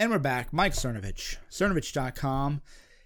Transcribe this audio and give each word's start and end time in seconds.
And 0.00 0.10
we're 0.10 0.18
back. 0.18 0.50
Mike 0.50 0.72
Cernovich, 0.72 1.36
cernovich.com. 1.50 2.62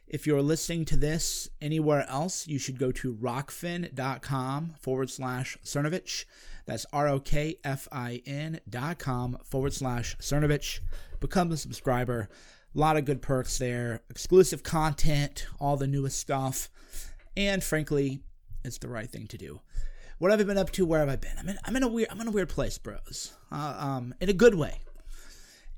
If 0.06 0.28
you're 0.28 0.42
listening 0.42 0.84
to 0.84 0.96
this 0.96 1.48
anywhere 1.60 2.06
else, 2.08 2.46
you 2.46 2.60
should 2.60 2.78
go 2.78 2.92
to 2.92 3.16
rokfin.com 3.16 4.74
forward 4.78 5.10
slash 5.10 5.58
Cernovich. 5.64 6.24
That's 6.66 6.86
R 6.92 7.08
O 7.08 7.18
K 7.18 7.56
F 7.64 7.88
I 7.90 8.22
N 8.26 8.60
dot 8.70 9.00
com 9.00 9.38
forward 9.42 9.74
slash 9.74 10.16
Cernovich. 10.18 10.78
Become 11.18 11.50
a 11.50 11.56
subscriber. 11.56 12.28
A 12.72 12.78
lot 12.78 12.96
of 12.96 13.06
good 13.06 13.20
perks 13.20 13.58
there, 13.58 14.02
exclusive 14.08 14.62
content, 14.62 15.48
all 15.58 15.76
the 15.76 15.88
newest 15.88 16.20
stuff, 16.20 16.70
and 17.36 17.64
frankly, 17.64 18.20
it's 18.64 18.78
the 18.78 18.88
right 18.88 19.10
thing 19.10 19.26
to 19.26 19.36
do. 19.36 19.60
What 20.18 20.30
have 20.30 20.38
I 20.38 20.44
been 20.44 20.58
up 20.58 20.70
to? 20.70 20.86
Where 20.86 21.00
have 21.00 21.08
I 21.08 21.16
been? 21.16 21.34
I'm 21.40 21.48
in, 21.48 21.58
I'm 21.64 21.74
in 21.74 21.82
a 21.82 21.88
weird, 21.88 22.10
I'm 22.12 22.20
in 22.20 22.28
a 22.28 22.30
weird 22.30 22.50
place, 22.50 22.78
bros. 22.78 23.32
Uh, 23.50 23.74
um, 23.80 24.14
in 24.20 24.28
a 24.28 24.32
good 24.32 24.54
way 24.54 24.78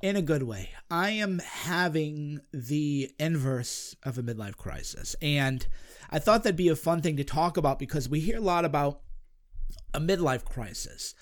in 0.02 0.16
a 0.16 0.22
good 0.22 0.42
way. 0.42 0.70
I 0.90 1.10
am 1.10 1.38
having 1.38 2.40
the 2.52 3.10
inverse 3.18 3.96
of 4.02 4.18
a 4.18 4.22
midlife 4.22 4.56
crisis. 4.56 5.16
And 5.22 5.66
I 6.10 6.18
thought 6.18 6.42
that'd 6.42 6.56
be 6.56 6.68
a 6.68 6.76
fun 6.76 7.00
thing 7.02 7.16
to 7.16 7.24
talk 7.24 7.56
about 7.56 7.78
because 7.78 8.08
we 8.08 8.20
hear 8.20 8.38
a 8.38 8.42
lot 8.42 8.64
about 8.64 9.00
a 9.94 10.00
midlife 10.00 10.44
crisis. 10.44 11.14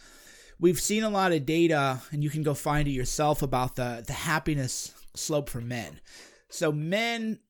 We've 0.59 0.81
seen 0.81 1.03
a 1.03 1.11
lot 1.11 1.33
of 1.33 1.47
data, 1.47 2.03
and 2.11 2.23
you 2.23 2.31
can 2.31 2.43
go 2.43 2.55
find 2.55 2.87
it 2.87 2.93
yourself 2.93 3.43
about 3.43 3.77
the, 3.77 4.05
the 4.07 4.13
happiness 4.13 4.93
slope 5.15 5.49
for 5.49 5.61
men. 5.61 6.01
So, 6.49 6.71
men 6.71 7.41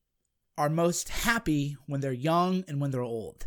are 0.57 0.69
most 0.69 1.09
happy 1.09 1.77
when 1.85 2.01
they're 2.01 2.11
young 2.11 2.63
and 2.67 2.79
when 2.81 2.91
they're 2.91 3.01
old. 3.01 3.45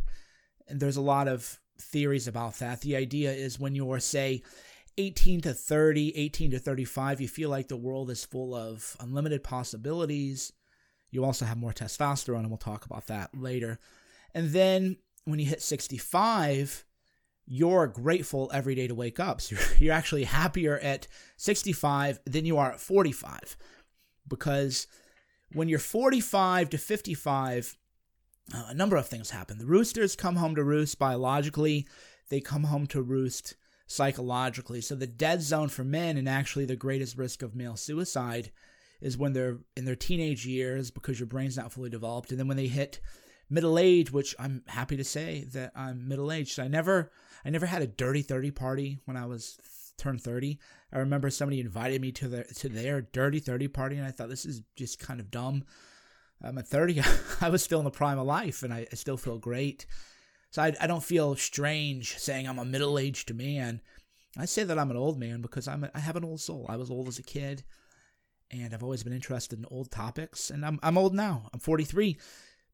And 0.68 0.78
there's 0.78 0.96
a 0.96 1.02
lot 1.02 1.26
of 1.26 1.58
theories 1.80 2.28
about 2.28 2.58
that. 2.58 2.82
The 2.82 2.96
idea 2.96 3.32
is 3.32 3.58
when 3.58 3.74
you're, 3.74 4.00
say, 4.00 4.42
18 4.98 5.40
to 5.42 5.54
30, 5.54 6.16
18 6.16 6.50
to 6.50 6.58
35, 6.58 7.20
you 7.20 7.28
feel 7.28 7.48
like 7.48 7.68
the 7.68 7.76
world 7.76 8.10
is 8.10 8.24
full 8.24 8.54
of 8.54 8.96
unlimited 9.00 9.44
possibilities. 9.44 10.52
You 11.10 11.24
also 11.24 11.44
have 11.44 11.56
more 11.56 11.72
testosterone, 11.72 12.40
and 12.40 12.48
we'll 12.48 12.58
talk 12.58 12.84
about 12.84 13.06
that 13.06 13.30
later. 13.34 13.78
And 14.34 14.50
then 14.50 14.96
when 15.24 15.38
you 15.38 15.46
hit 15.46 15.62
65, 15.62 16.84
you're 17.46 17.86
grateful 17.86 18.50
every 18.52 18.74
day 18.74 18.88
to 18.88 18.94
wake 18.94 19.20
up. 19.20 19.40
So 19.40 19.56
you're, 19.78 19.92
actually 19.94 20.24
happier 20.24 20.78
at 20.78 21.06
65 21.36 22.18
than 22.26 22.44
you 22.44 22.58
are 22.58 22.72
at 22.72 22.80
45. 22.80 23.56
Because 24.26 24.86
when 25.52 25.68
you're 25.68 25.78
45 25.78 26.70
to 26.70 26.78
55, 26.78 27.78
uh, 28.54 28.64
a 28.68 28.74
number 28.74 28.96
of 28.96 29.06
things 29.06 29.30
happen. 29.30 29.58
The 29.58 29.66
roosters 29.66 30.16
come 30.16 30.36
home 30.36 30.56
to 30.56 30.64
roost 30.64 30.98
biologically, 30.98 31.86
they 32.28 32.40
come 32.40 32.64
home 32.64 32.86
to 32.88 33.00
roost 33.00 33.54
psychologically. 33.88 34.80
So 34.80 34.94
the 34.94 35.06
dead 35.06 35.42
zone 35.42 35.68
for 35.68 35.82
men 35.82 36.16
and 36.16 36.28
actually 36.28 36.66
the 36.66 36.76
greatest 36.76 37.16
risk 37.16 37.42
of 37.42 37.56
male 37.56 37.74
suicide 37.74 38.52
is 39.00 39.16
when 39.16 39.32
they're 39.32 39.58
in 39.76 39.86
their 39.86 39.96
teenage 39.96 40.46
years 40.46 40.90
because 40.90 41.18
your 41.18 41.26
brain's 41.26 41.56
not 41.56 41.72
fully 41.72 41.90
developed 41.90 42.30
and 42.30 42.38
then 42.38 42.46
when 42.46 42.56
they 42.56 42.66
hit 42.68 43.00
middle 43.50 43.78
age, 43.78 44.12
which 44.12 44.36
I'm 44.38 44.62
happy 44.68 44.96
to 44.98 45.04
say 45.04 45.44
that 45.52 45.72
I'm 45.74 46.06
middle 46.06 46.30
aged. 46.30 46.60
I 46.60 46.68
never 46.68 47.10
I 47.44 47.50
never 47.50 47.66
had 47.66 47.82
a 47.82 47.86
dirty 47.86 48.22
30 48.22 48.50
party 48.50 48.98
when 49.06 49.16
I 49.16 49.24
was 49.24 49.58
turned 49.96 50.20
30. 50.20 50.58
I 50.92 50.98
remember 50.98 51.30
somebody 51.30 51.60
invited 51.60 52.00
me 52.02 52.12
to 52.12 52.28
their 52.28 52.44
to 52.44 52.68
their 52.68 53.00
dirty 53.00 53.38
30 53.40 53.68
party 53.68 53.96
and 53.96 54.06
I 54.06 54.10
thought 54.10 54.28
this 54.28 54.44
is 54.44 54.62
just 54.76 55.00
kind 55.00 55.18
of 55.18 55.30
dumb. 55.30 55.64
I'm 56.42 56.58
at 56.58 56.68
30. 56.68 57.00
I 57.40 57.48
was 57.48 57.62
still 57.62 57.78
in 57.78 57.86
the 57.86 57.90
prime 57.90 58.18
of 58.18 58.26
life 58.26 58.62
and 58.62 58.74
I, 58.74 58.86
I 58.92 58.96
still 58.96 59.16
feel 59.16 59.38
great. 59.38 59.86
So 60.50 60.62
I, 60.62 60.72
I 60.80 60.86
don't 60.86 61.04
feel 61.04 61.36
strange 61.36 62.18
saying 62.18 62.48
I'm 62.48 62.58
a 62.58 62.64
middle 62.64 62.98
aged 62.98 63.34
man. 63.34 63.80
I 64.36 64.44
say 64.44 64.64
that 64.64 64.78
I'm 64.78 64.90
an 64.90 64.96
old 64.96 65.18
man 65.18 65.40
because 65.40 65.68
I'm 65.68 65.84
a, 65.84 65.90
I 65.94 66.00
have 66.00 66.16
an 66.16 66.24
old 66.24 66.40
soul. 66.40 66.66
I 66.68 66.76
was 66.76 66.90
old 66.90 67.08
as 67.08 67.18
a 67.18 67.22
kid, 67.22 67.64
and 68.50 68.72
I've 68.72 68.82
always 68.82 69.02
been 69.02 69.12
interested 69.12 69.58
in 69.58 69.66
old 69.70 69.90
topics. 69.90 70.50
And 70.50 70.64
I'm 70.64 70.78
I'm 70.82 70.98
old 70.98 71.14
now. 71.14 71.50
I'm 71.52 71.60
43, 71.60 72.16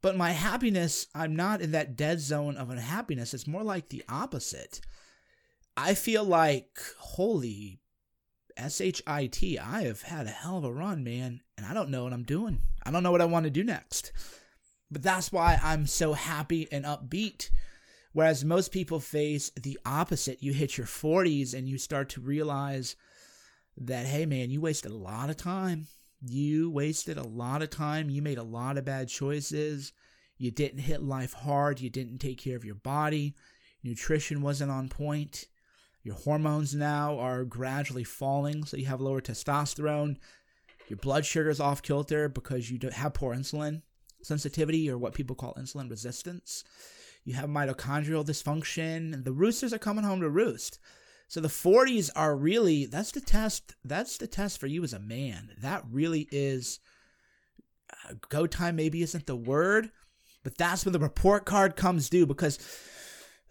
but 0.03 0.17
my 0.17 0.33
happiness, 0.33 1.07
I'm 1.15 1.35
not 1.35 1.61
in 1.63 1.73
that 1.73 1.97
dead 1.97 2.21
zone 2.21 2.57
of 2.57 2.71
unhappiness. 2.71 3.35
It's 3.35 3.47
more 3.47 3.65
like 3.65 3.89
the 3.89 4.05
opposite. 4.09 4.81
I 5.77 5.95
feel 5.95 6.25
like 6.25 6.79
holy 6.99 7.81
shit, 8.69 9.01
I 9.07 9.83
have 9.83 10.03
had 10.03 10.27
a 10.27 10.31
hell 10.31 10.59
of 10.59 10.65
a 10.65 10.73
run, 10.73 11.03
man, 11.03 11.41
and 11.57 11.67
I 11.67 11.75
don't 11.75 11.91
know 11.91 12.05
what 12.05 12.13
I'm 12.13 12.23
doing. 12.23 12.63
I 12.85 12.91
don't 12.91 13.03
know 13.03 13.11
what 13.11 13.21
I 13.21 13.27
want 13.27 13.45
to 13.45 13.51
do 13.51 13.65
next. 13.65 14.13
But 14.91 15.03
that's 15.03 15.33
why 15.33 15.59
I'm 15.63 15.87
so 15.87 16.13
happy 16.13 16.69
and 16.71 16.85
upbeat. 16.85 17.51
Whereas 18.15 18.45
most 18.45 18.71
people 18.71 19.01
face 19.01 19.51
the 19.61 19.79
opposite. 19.85 20.43
You 20.43 20.53
hit 20.53 20.79
your 20.79 20.87
40s 20.87 21.53
and 21.53 21.69
you 21.69 21.79
start 21.79 22.09
to 22.11 22.21
realize 22.21 22.95
that, 23.77 24.07
hey, 24.07 24.25
man, 24.25 24.51
you 24.51 24.61
wasted 24.61 24.93
a 24.93 24.97
lot 24.97 25.31
of 25.31 25.37
time. 25.37 25.89
You 26.23 26.71
wasted 26.71 27.19
a 27.19 27.27
lot 27.27 27.61
of 27.61 27.71
time. 27.71 28.09
You 28.09 28.23
made 28.23 28.39
a 28.39 28.45
lot 28.45 28.79
of 28.79 28.85
bad 28.85 29.09
choices. 29.09 29.93
You 30.39 30.53
didn't 30.53 30.79
hit 30.79 31.03
life 31.03 31.33
hard. 31.33 31.81
You 31.81 31.91
didn't 31.91 32.19
take 32.19 32.39
care 32.39 32.57
of 32.57 32.65
your 32.65 32.77
body. 32.77 33.35
Nutrition 33.83 34.43
wasn't 34.43 34.71
on 34.71 34.89
point. 34.89 35.47
Your 36.05 36.15
hormones 36.15 36.73
now 36.73 37.19
are 37.19 37.45
gradually 37.45 38.05
falling, 38.05 38.65
so 38.65 38.77
you 38.77 38.87
have 38.87 39.01
lower 39.01 39.21
testosterone. 39.21 40.19
Your 40.89 40.99
blood 40.99 41.27
sugar 41.27 41.51
is 41.51 41.61
off 41.61 41.83
kilter 41.83 42.29
because 42.29 42.71
you 42.71 42.79
have 42.93 43.15
poor 43.15 43.35
insulin 43.35 43.83
sensitivity 44.23 44.89
or 44.89 44.97
what 44.99 45.15
people 45.15 45.35
call 45.35 45.55
insulin 45.55 45.91
resistance. 45.91 46.63
You 47.25 47.35
have 47.35 47.49
mitochondrial 47.49 48.25
dysfunction. 48.25 49.25
The 49.25 49.33
roosters 49.33 49.73
are 49.73 49.79
coming 49.79 50.05
home 50.05 50.21
to 50.21 50.29
roost. 50.29 50.79
So 51.29 51.41
the 51.41 51.49
40s 51.49 52.11
are 52.15 52.37
really 52.37 52.87
that's 52.87 53.13
the 53.13 53.21
test. 53.21 53.75
That's 53.85 54.19
the 54.19 54.27
test 54.27 54.61
for 54.61 54.67
you 54.67 54.85
as 54.85 54.93
a 54.93 55.01
man. 55.01 55.51
That 55.61 55.85
really 55.91 56.29
is 56.31 56.81
uh, 57.91 58.15
go 58.29 58.47
time 58.47 58.77
maybe 58.77 59.03
isn't 59.03 59.27
the 59.27 59.37
word, 59.37 59.91
but 60.43 60.59
that's 60.59 60.85
when 60.85 60.93
the 60.93 60.99
report 60.99 61.47
card 61.47 61.77
comes 61.77 62.11
due 62.11 62.27
because 62.27 62.59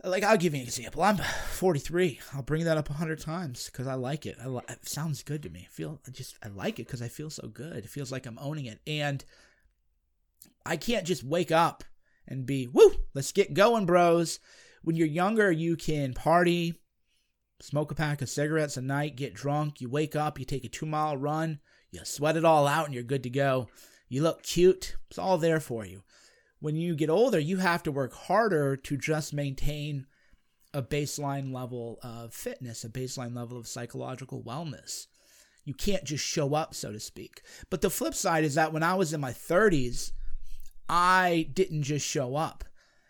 like 0.04 0.24
I'll 0.24 0.38
give 0.38 0.54
you 0.54 0.62
an 0.62 0.68
example. 0.68 1.02
I'm 1.02 1.18
43. 1.18 2.20
I'll 2.34 2.44
bring 2.44 2.66
that 2.66 2.78
up 2.78 2.90
a 2.90 2.94
hundred 2.94 3.20
times 3.20 3.70
because 3.72 3.88
I 3.88 3.96
like 3.96 4.26
it. 4.26 4.38
I 4.42 4.48
li- 4.48 4.62
it 4.70 4.88
sounds 4.88 5.24
good 5.24 5.42
to 5.44 5.50
me. 5.50 5.68
I 5.68 5.72
feel 5.72 6.00
I 6.08 6.12
just 6.12 6.38
I 6.44 6.50
like 6.50 6.80
it 6.80 6.88
because 6.88 7.02
I 7.02 7.08
feel 7.08 7.30
so 7.30 7.48
good. 7.48 7.78
It 7.78 7.90
feels 7.90 8.12
like 8.12 8.26
I'm 8.26 8.40
owning 8.40 8.66
it, 8.66 8.82
and 8.86 9.24
I 10.66 10.78
can't 10.78 11.08
just 11.08 11.24
wake 11.24 11.52
up 11.52 11.84
and 12.28 12.46
be, 12.46 12.68
woo, 12.68 12.94
let's 13.14 13.32
get 13.32 13.54
going, 13.54 13.86
bros. 13.86 14.40
When 14.84 14.96
you're 14.96 15.08
younger, 15.08 15.52
you 15.52 15.76
can 15.76 16.14
party, 16.14 16.76
smoke 17.62 17.92
a 17.92 17.96
pack 17.96 18.22
of 18.22 18.30
cigarettes 18.30 18.78
a 18.78 18.82
night, 18.82 19.16
get 19.16 19.34
drunk. 19.34 19.80
You 19.82 19.90
wake 19.90 20.16
up, 20.16 20.40
you 20.40 20.46
take 20.46 20.66
a 20.66 20.70
two 20.70 20.86
mile 20.86 21.18
run, 21.18 21.60
you 21.92 22.02
sweat 22.04 22.38
it 22.38 22.46
all 22.46 22.68
out, 22.68 22.86
and 22.86 22.94
you're 22.94 23.04
good 23.04 23.24
to 23.24 23.30
go. 23.30 23.68
You 24.10 24.24
look 24.24 24.44
cute, 24.44 24.98
it's 25.10 25.18
all 25.18 25.38
there 25.38 25.60
for 25.60 25.86
you. 25.86 26.04
When 26.60 26.76
you 26.76 26.96
get 26.96 27.10
older, 27.10 27.40
you 27.40 27.58
have 27.58 27.84
to 27.84 27.92
work 27.92 28.14
harder 28.14 28.76
to 28.78 28.98
just 28.98 29.34
maintain 29.34 30.06
a 30.74 30.82
baseline 30.82 31.54
level 31.54 32.00
of 32.02 32.34
fitness, 32.34 32.84
a 32.84 32.90
baseline 32.90 33.36
level 33.36 33.58
of 33.58 33.68
psychological 33.68 34.42
wellness. 34.42 35.08
You 35.66 35.74
can't 35.74 36.04
just 36.04 36.26
show 36.26 36.56
up, 36.56 36.74
so 36.74 36.92
to 36.92 37.00
speak. 37.00 37.42
But 37.70 37.82
the 37.82 37.90
flip 37.90 38.14
side 38.14 38.44
is 38.44 38.56
that 38.56 38.74
when 38.74 38.84
I 38.84 38.96
was 38.96 39.14
in 39.14 39.22
my 39.22 39.32
30s, 39.32 40.12
I 40.90 41.50
didn't 41.54 41.84
just 41.84 42.06
show 42.06 42.36
up. 42.36 42.64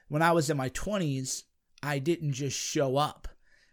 When 0.07 0.21
I 0.21 0.31
was 0.31 0.49
in 0.49 0.57
my 0.57 0.69
20s, 0.69 1.43
I 1.81 1.99
didn't 1.99 2.33
just 2.33 2.57
show 2.57 2.97
up. 2.97 3.27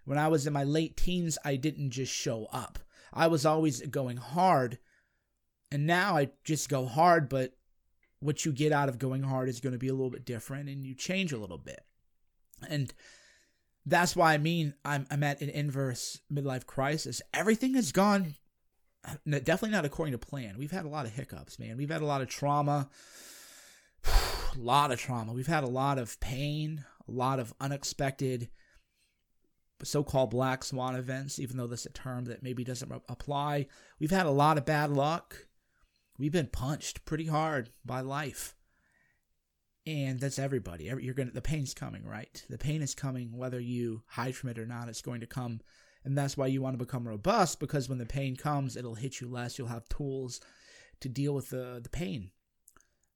When 0.04 0.18
I 0.18 0.28
was 0.28 0.46
in 0.46 0.52
my 0.52 0.64
late 0.64 0.96
teens, 0.96 1.38
I 1.44 1.56
didn't 1.56 1.90
just 1.90 2.12
show 2.12 2.46
up. 2.52 2.78
I 3.12 3.26
was 3.26 3.44
always 3.44 3.80
going 3.82 4.16
hard. 4.16 4.78
And 5.70 5.86
now 5.86 6.16
I 6.16 6.30
just 6.44 6.68
go 6.68 6.86
hard, 6.86 7.28
but 7.28 7.52
what 8.20 8.44
you 8.44 8.52
get 8.52 8.72
out 8.72 8.88
of 8.88 8.98
going 8.98 9.22
hard 9.22 9.48
is 9.48 9.60
going 9.60 9.72
to 9.72 9.78
be 9.78 9.88
a 9.88 9.94
little 9.94 10.10
bit 10.10 10.24
different 10.24 10.68
and 10.68 10.84
you 10.84 10.94
change 10.94 11.32
a 11.32 11.38
little 11.38 11.58
bit. 11.58 11.80
And 12.68 12.92
that's 13.86 14.14
why 14.14 14.34
I 14.34 14.38
mean 14.38 14.74
I'm, 14.84 15.06
I'm 15.10 15.22
at 15.22 15.40
an 15.40 15.48
inverse 15.48 16.20
midlife 16.32 16.66
crisis. 16.66 17.22
Everything 17.32 17.74
has 17.74 17.92
gone 17.92 18.34
uh, 19.06 19.14
definitely 19.24 19.70
not 19.70 19.84
according 19.84 20.12
to 20.12 20.18
plan. 20.18 20.56
We've 20.58 20.70
had 20.70 20.84
a 20.84 20.88
lot 20.88 21.06
of 21.06 21.12
hiccups, 21.12 21.58
man. 21.58 21.76
We've 21.76 21.90
had 21.90 22.02
a 22.02 22.06
lot 22.06 22.20
of 22.20 22.28
trauma 22.28 22.90
a 24.56 24.60
lot 24.60 24.90
of 24.90 24.98
trauma. 24.98 25.32
We've 25.32 25.46
had 25.46 25.64
a 25.64 25.68
lot 25.68 25.98
of 25.98 26.18
pain, 26.20 26.84
a 27.08 27.12
lot 27.12 27.38
of 27.40 27.54
unexpected 27.60 28.48
so-called 29.82 30.30
black 30.30 30.62
swan 30.64 30.94
events, 30.94 31.38
even 31.38 31.56
though 31.56 31.66
that's 31.66 31.86
a 31.86 31.90
term 31.90 32.26
that 32.26 32.42
maybe 32.42 32.64
doesn't 32.64 32.92
apply. 33.08 33.66
We've 33.98 34.10
had 34.10 34.26
a 34.26 34.30
lot 34.30 34.58
of 34.58 34.66
bad 34.66 34.90
luck. 34.90 35.46
We've 36.18 36.32
been 36.32 36.48
punched 36.48 37.04
pretty 37.04 37.26
hard 37.26 37.70
by 37.84 38.00
life. 38.00 38.54
And 39.86 40.20
that's 40.20 40.38
everybody. 40.38 40.84
You're 40.84 41.14
to, 41.14 41.24
the 41.24 41.40
pain's 41.40 41.72
coming, 41.72 42.04
right? 42.04 42.44
The 42.50 42.58
pain 42.58 42.82
is 42.82 42.94
coming 42.94 43.36
whether 43.36 43.58
you 43.58 44.02
hide 44.06 44.36
from 44.36 44.50
it 44.50 44.58
or 44.58 44.66
not. 44.66 44.88
It's 44.88 45.00
going 45.00 45.20
to 45.20 45.26
come. 45.26 45.60
And 46.04 46.16
that's 46.16 46.36
why 46.36 46.46
you 46.46 46.60
want 46.60 46.78
to 46.78 46.84
become 46.84 47.08
robust 47.08 47.60
because 47.60 47.88
when 47.88 47.98
the 47.98 48.06
pain 48.06 48.36
comes, 48.36 48.76
it'll 48.76 48.94
hit 48.94 49.20
you 49.20 49.28
less. 49.28 49.58
You'll 49.58 49.68
have 49.68 49.88
tools 49.88 50.40
to 51.00 51.08
deal 51.08 51.34
with 51.34 51.48
the, 51.48 51.80
the 51.82 51.88
pain. 51.88 52.30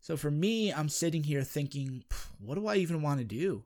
So 0.04 0.18
for 0.18 0.30
me, 0.30 0.70
I'm 0.70 0.90
sitting 0.90 1.22
here 1.22 1.42
thinking, 1.42 2.04
what 2.38 2.56
do 2.56 2.66
I 2.66 2.76
even 2.76 3.00
want 3.00 3.20
to 3.20 3.24
do 3.24 3.64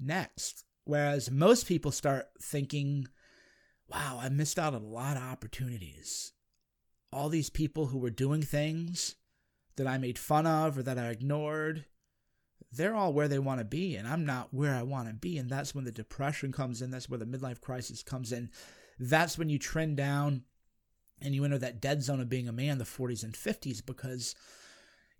next? 0.00 0.64
Whereas 0.84 1.30
most 1.30 1.68
people 1.68 1.92
start 1.92 2.26
thinking, 2.42 3.06
wow, 3.88 4.18
I 4.20 4.30
missed 4.30 4.58
out 4.58 4.74
on 4.74 4.82
a 4.82 4.84
lot 4.88 5.16
of 5.16 5.22
opportunities. 5.22 6.32
all 7.12 7.28
these 7.28 7.50
people 7.50 7.86
who 7.86 7.98
were 7.98 8.10
doing 8.10 8.42
things 8.42 9.16
that 9.76 9.86
I 9.86 9.98
made 9.98 10.18
fun 10.18 10.46
of 10.46 10.78
or 10.78 10.82
that 10.82 10.98
I 10.98 11.08
ignored, 11.08 11.84
they're 12.72 12.94
all 12.94 13.12
where 13.12 13.28
they 13.28 13.38
want 13.38 13.58
to 13.60 13.64
be, 13.64 13.96
and 13.96 14.06
I'm 14.06 14.24
not 14.24 14.54
where 14.54 14.74
I 14.74 14.82
want 14.82 15.08
to 15.08 15.14
be. 15.14 15.38
And 15.38 15.50
that's 15.50 15.74
when 15.74 15.84
the 15.84 15.92
depression 15.92 16.52
comes 16.52 16.82
in. 16.82 16.90
That's 16.90 17.08
where 17.08 17.18
the 17.18 17.24
midlife 17.26 17.60
crisis 17.60 18.02
comes 18.02 18.32
in. 18.32 18.50
That's 18.98 19.36
when 19.36 19.48
you 19.48 19.58
trend 19.58 19.96
down 19.96 20.44
and 21.20 21.34
you 21.34 21.44
enter 21.44 21.58
that 21.58 21.80
dead 21.80 22.02
zone 22.02 22.20
of 22.20 22.28
being 22.28 22.48
a 22.48 22.52
man, 22.52 22.78
the 22.78 22.84
40s 22.84 23.24
and 23.24 23.34
50s, 23.34 23.84
because 23.84 24.34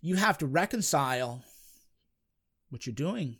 you 0.01 0.15
have 0.15 0.37
to 0.39 0.47
reconcile 0.47 1.43
what 2.69 2.85
you're 2.85 2.95
doing 2.95 3.37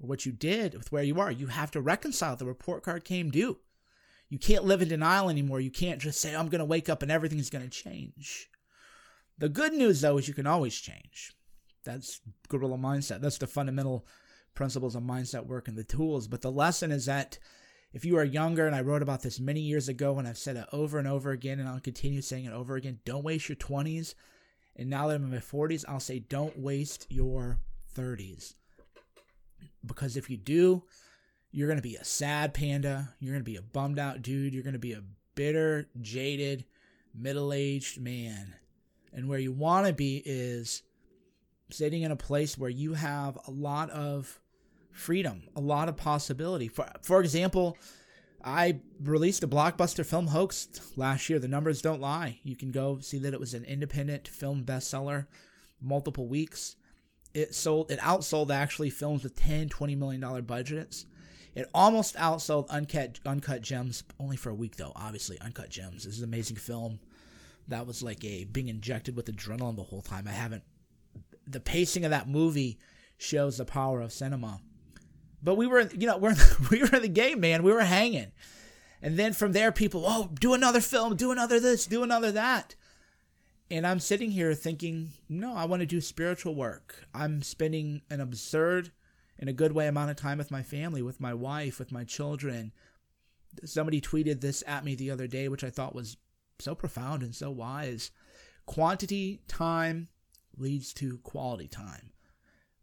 or 0.00 0.08
what 0.08 0.24
you 0.24 0.32
did 0.32 0.74
with 0.74 0.90
where 0.90 1.02
you 1.02 1.20
are. 1.20 1.30
You 1.30 1.48
have 1.48 1.70
to 1.72 1.80
reconcile. 1.80 2.36
The 2.36 2.46
report 2.46 2.82
card 2.82 3.04
came 3.04 3.30
due. 3.30 3.58
You 4.28 4.38
can't 4.38 4.64
live 4.64 4.82
in 4.82 4.88
denial 4.88 5.30
anymore. 5.30 5.60
You 5.60 5.70
can't 5.70 6.00
just 6.00 6.20
say, 6.20 6.34
I'm 6.34 6.48
going 6.48 6.58
to 6.60 6.64
wake 6.64 6.88
up 6.88 7.02
and 7.02 7.10
everything's 7.10 7.50
going 7.50 7.64
to 7.64 7.70
change. 7.70 8.48
The 9.38 9.48
good 9.48 9.72
news, 9.72 10.00
though, 10.00 10.18
is 10.18 10.28
you 10.28 10.34
can 10.34 10.46
always 10.46 10.74
change. 10.74 11.32
That's 11.84 12.20
Gorilla 12.48 12.76
Mindset. 12.76 13.20
That's 13.20 13.38
the 13.38 13.46
fundamental 13.46 14.06
principles 14.54 14.96
of 14.96 15.02
mindset 15.02 15.46
work 15.46 15.68
and 15.68 15.78
the 15.78 15.84
tools. 15.84 16.26
But 16.26 16.42
the 16.42 16.50
lesson 16.50 16.90
is 16.90 17.06
that 17.06 17.38
if 17.92 18.04
you 18.04 18.18
are 18.18 18.24
younger, 18.24 18.66
and 18.66 18.74
I 18.74 18.82
wrote 18.82 19.02
about 19.02 19.22
this 19.22 19.40
many 19.40 19.60
years 19.60 19.88
ago, 19.88 20.18
and 20.18 20.28
I've 20.28 20.36
said 20.36 20.56
it 20.56 20.66
over 20.72 20.98
and 20.98 21.08
over 21.08 21.30
again, 21.30 21.60
and 21.60 21.68
I'll 21.68 21.80
continue 21.80 22.20
saying 22.20 22.44
it 22.44 22.52
over 22.52 22.76
again 22.76 22.98
don't 23.04 23.24
waste 23.24 23.48
your 23.48 23.56
20s. 23.56 24.14
And 24.78 24.88
now 24.88 25.08
that 25.08 25.16
I'm 25.16 25.24
in 25.24 25.30
my 25.30 25.38
40s, 25.38 25.84
I'll 25.88 26.00
say 26.00 26.20
don't 26.20 26.58
waste 26.58 27.06
your 27.10 27.58
30s. 27.96 28.54
Because 29.84 30.16
if 30.16 30.30
you 30.30 30.36
do, 30.36 30.84
you're 31.50 31.66
going 31.66 31.78
to 31.78 31.82
be 31.82 31.96
a 31.96 32.04
sad 32.04 32.54
panda. 32.54 33.14
You're 33.18 33.32
going 33.32 33.44
to 33.44 33.50
be 33.50 33.56
a 33.56 33.62
bummed 33.62 33.98
out 33.98 34.22
dude. 34.22 34.54
You're 34.54 34.62
going 34.62 34.74
to 34.74 34.78
be 34.78 34.92
a 34.92 35.02
bitter, 35.34 35.88
jaded, 36.00 36.64
middle 37.14 37.52
aged 37.52 38.00
man. 38.00 38.54
And 39.12 39.28
where 39.28 39.38
you 39.38 39.52
want 39.52 39.86
to 39.86 39.92
be 39.92 40.22
is 40.24 40.82
sitting 41.70 42.02
in 42.02 42.12
a 42.12 42.16
place 42.16 42.56
where 42.56 42.70
you 42.70 42.94
have 42.94 43.38
a 43.46 43.50
lot 43.50 43.90
of 43.90 44.40
freedom, 44.92 45.44
a 45.56 45.60
lot 45.60 45.88
of 45.88 45.96
possibility. 45.96 46.68
For, 46.68 46.88
for 47.02 47.20
example, 47.20 47.76
I 48.44 48.80
released 49.02 49.42
a 49.42 49.48
blockbuster 49.48 50.06
film 50.06 50.28
hoax 50.28 50.68
last 50.96 51.28
year. 51.28 51.38
The 51.38 51.48
numbers 51.48 51.82
don't 51.82 52.00
lie. 52.00 52.38
You 52.44 52.56
can 52.56 52.70
go 52.70 52.98
see 53.00 53.18
that 53.18 53.34
it 53.34 53.40
was 53.40 53.54
an 53.54 53.64
independent 53.64 54.28
film 54.28 54.64
bestseller, 54.64 55.26
multiple 55.80 56.28
weeks. 56.28 56.76
It 57.34 57.54
sold, 57.54 57.90
it 57.90 57.98
outsold 58.00 58.50
actually 58.50 58.90
films 58.90 59.24
with 59.24 59.36
10, 59.36 59.68
20 59.68 59.96
million 59.96 60.20
dollar 60.20 60.42
budgets. 60.42 61.06
It 61.54 61.68
almost 61.74 62.14
outsold 62.16 62.68
Uncut 62.70 63.18
Uncut 63.26 63.62
Gems 63.62 64.04
only 64.20 64.36
for 64.36 64.50
a 64.50 64.54
week 64.54 64.76
though. 64.76 64.92
Obviously, 64.94 65.40
Uncut 65.40 65.70
Gems 65.70 66.04
this 66.04 66.14
is 66.14 66.18
an 66.20 66.28
amazing 66.28 66.56
film. 66.56 67.00
That 67.66 67.86
was 67.86 68.02
like 68.02 68.24
a 68.24 68.44
being 68.44 68.68
injected 68.68 69.16
with 69.16 69.26
adrenaline 69.26 69.76
the 69.76 69.82
whole 69.82 70.02
time. 70.02 70.28
I 70.28 70.32
haven't. 70.32 70.62
The 71.46 71.60
pacing 71.60 72.04
of 72.04 72.12
that 72.12 72.28
movie 72.28 72.78
shows 73.16 73.58
the 73.58 73.64
power 73.64 74.00
of 74.00 74.12
cinema. 74.12 74.60
But 75.42 75.56
we 75.56 75.66
were, 75.66 75.82
you 75.82 76.06
know, 76.06 76.18
we're 76.18 76.34
we 76.70 76.80
were 76.82 76.96
in 76.96 77.02
the 77.02 77.08
game, 77.08 77.40
man. 77.40 77.62
We 77.62 77.72
were 77.72 77.82
hanging, 77.82 78.32
and 79.02 79.16
then 79.16 79.32
from 79.32 79.52
there, 79.52 79.72
people, 79.72 80.04
oh, 80.06 80.30
do 80.38 80.54
another 80.54 80.80
film, 80.80 81.16
do 81.16 81.30
another 81.30 81.60
this, 81.60 81.86
do 81.86 82.02
another 82.02 82.32
that. 82.32 82.74
And 83.70 83.86
I'm 83.86 84.00
sitting 84.00 84.30
here 84.30 84.54
thinking, 84.54 85.10
no, 85.28 85.54
I 85.54 85.66
want 85.66 85.80
to 85.80 85.86
do 85.86 86.00
spiritual 86.00 86.54
work. 86.54 87.06
I'm 87.12 87.42
spending 87.42 88.00
an 88.08 88.20
absurd, 88.20 88.92
in 89.38 89.48
a 89.48 89.52
good 89.52 89.72
way, 89.72 89.86
amount 89.86 90.10
of 90.10 90.16
time 90.16 90.38
with 90.38 90.50
my 90.50 90.62
family, 90.62 91.02
with 91.02 91.20
my 91.20 91.34
wife, 91.34 91.78
with 91.78 91.92
my 91.92 92.04
children. 92.04 92.72
Somebody 93.64 94.00
tweeted 94.00 94.40
this 94.40 94.64
at 94.66 94.84
me 94.84 94.94
the 94.94 95.10
other 95.10 95.26
day, 95.26 95.48
which 95.48 95.64
I 95.64 95.70
thought 95.70 95.94
was 95.94 96.16
so 96.58 96.74
profound 96.74 97.22
and 97.22 97.34
so 97.34 97.50
wise. 97.50 98.10
Quantity 98.66 99.42
time 99.48 100.08
leads 100.56 100.92
to 100.94 101.18
quality 101.18 101.68
time. 101.68 102.10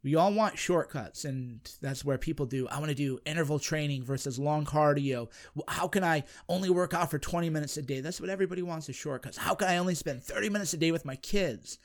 We 0.05 0.13
all 0.13 0.31
want 0.31 0.59
shortcuts, 0.59 1.25
and 1.25 1.59
that's 1.81 2.05
where 2.05 2.19
people 2.19 2.45
do. 2.45 2.67
I 2.67 2.77
want 2.77 2.89
to 2.89 2.95
do 2.95 3.17
interval 3.25 3.57
training 3.57 4.03
versus 4.03 4.37
long 4.37 4.63
cardio. 4.63 5.29
How 5.67 5.87
can 5.87 6.03
I 6.03 6.25
only 6.47 6.69
work 6.69 6.93
out 6.93 7.09
for 7.09 7.17
20 7.17 7.49
minutes 7.49 7.75
a 7.77 7.81
day? 7.81 8.01
That's 8.01 8.21
what 8.21 8.29
everybody 8.29 8.61
wants 8.61 8.87
is 8.87 8.95
shortcuts. 8.95 9.35
How 9.35 9.55
can 9.55 9.67
I 9.67 9.77
only 9.77 9.95
spend 9.95 10.21
30 10.21 10.49
minutes 10.49 10.73
a 10.73 10.77
day 10.77 10.91
with 10.91 11.05
my 11.05 11.15
kids? 11.15 11.79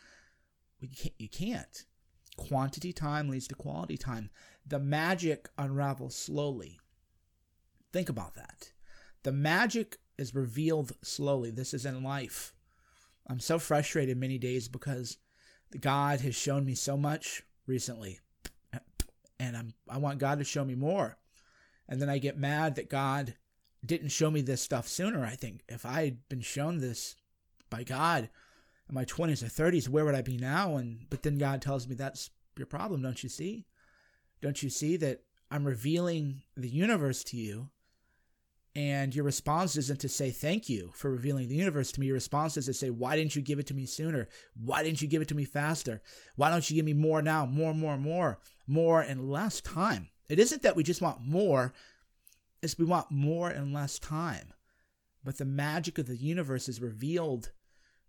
Well, 0.83 0.91
you, 0.91 0.97
can't, 0.99 1.15
you 1.19 1.29
can't. 1.31 1.87
Quantity 2.37 2.93
time 2.93 3.31
leads 3.31 3.49
to 3.49 3.55
quality 3.55 3.97
time. 3.97 4.29
The 4.67 4.79
magic 4.79 5.49
unravels 5.57 6.15
slowly. 6.15 6.79
Think 7.91 8.11
about 8.11 8.35
that. 8.35 8.73
The 9.23 9.33
magic 9.33 9.97
is 10.19 10.35
revealed 10.35 10.93
slowly. 11.01 11.53
This 11.53 11.73
is 11.73 11.87
in 11.87 12.03
life. 12.03 12.53
I'm 13.27 13.41
so 13.41 13.59
frustrated 13.59 14.19
many 14.19 14.37
days 14.37 14.69
because 14.69 15.17
God 15.81 16.21
has 16.21 16.35
shown 16.35 16.67
me 16.67 16.75
so 16.75 16.99
much 16.99 17.45
recently, 17.67 18.21
and 19.39 19.57
I'm 19.57 19.75
I 19.89 19.99
want 19.99 20.19
God 20.19 20.39
to 20.39 20.45
show 20.45 20.65
me 20.65 20.75
more, 20.75 21.17
and 21.89 22.01
then 22.01 22.09
I 22.09 22.19
get 22.19 22.39
mad 22.39 22.77
that 22.77 22.91
God 22.91 23.35
didn't 23.85 24.09
show 24.09 24.31
me 24.31 24.43
this 24.43 24.61
stuff 24.61 24.87
sooner. 24.87 25.25
I 25.25 25.37
think 25.37 25.63
if 25.69 25.87
I 25.87 26.05
had 26.05 26.29
been 26.29 26.43
shown 26.43 26.79
this 26.79 27.17
by 27.71 27.83
God 27.83 28.29
in 28.89 28.95
my 28.95 29.05
20s 29.05 29.43
or 29.43 29.47
30s, 29.47 29.89
where 29.89 30.05
would 30.05 30.15
I 30.15 30.23
be 30.23 30.37
now? 30.37 30.77
And 30.77 31.07
but 31.09 31.23
then 31.23 31.39
God 31.39 31.63
tells 31.63 31.89
me 31.89 31.95
that's 31.95 32.31
your 32.57 32.67
problem, 32.67 33.03
don't 33.03 33.23
you 33.23 33.29
see? 33.29 33.67
Don't 34.43 34.63
you 34.63 34.71
see 34.71 34.97
that 34.99 35.23
I'm 35.51 35.65
revealing 35.65 36.43
the 36.57 36.69
universe 36.69 37.25
to 37.25 37.37
you 37.37 37.71
and 38.77 39.15
your 39.15 39.25
response 39.25 39.77
isn't 39.77 40.01
to 40.01 40.09
say 40.09 40.31
thank 40.31 40.69
you 40.69 40.91
for 40.95 41.11
revealing 41.11 41.49
the 41.49 41.57
universe 41.57 41.91
to 41.93 42.01
me. 42.01 42.07
Your 42.07 42.15
response 42.15 42.57
is 42.57 42.67
to 42.67 42.75
say, 42.75 42.91
why 42.91 43.17
didn't 43.17 43.35
you 43.35 43.43
give 43.43 43.59
it 43.59 43.67
to 43.67 43.75
me 43.75 43.85
sooner? 43.85 44.29
Why 44.55 44.85
didn't 44.85 45.03
you 45.03 45.09
give 45.09 45.23
it 45.23 45.29
to 45.29 45.35
me 45.35 45.45
faster? 45.45 46.03
Why 46.37 46.51
don't 46.51 46.69
you 46.71 46.77
give 46.77 46.85
me 46.85 46.93
more 46.93 47.21
now? 47.21 47.47
More, 47.47 47.75
more, 47.75 47.97
more, 47.97 48.39
more 48.69 49.01
and 49.01 49.29
less 49.29 49.61
time. 49.61 50.09
It 50.29 50.39
isn't 50.39 50.63
that 50.63 50.77
we 50.77 50.85
just 50.85 51.03
want 51.03 51.27
more, 51.27 51.73
it's 52.63 52.79
we 52.79 52.85
want 52.85 53.11
more 53.11 53.51
and 53.51 53.75
less 53.75 53.99
time. 53.99 54.53
But 55.25 55.39
the 55.39 55.45
magic 55.45 55.99
of 55.99 56.07
the 56.07 56.17
universe 56.17 56.69
is 56.69 56.81
revealed 56.81 57.51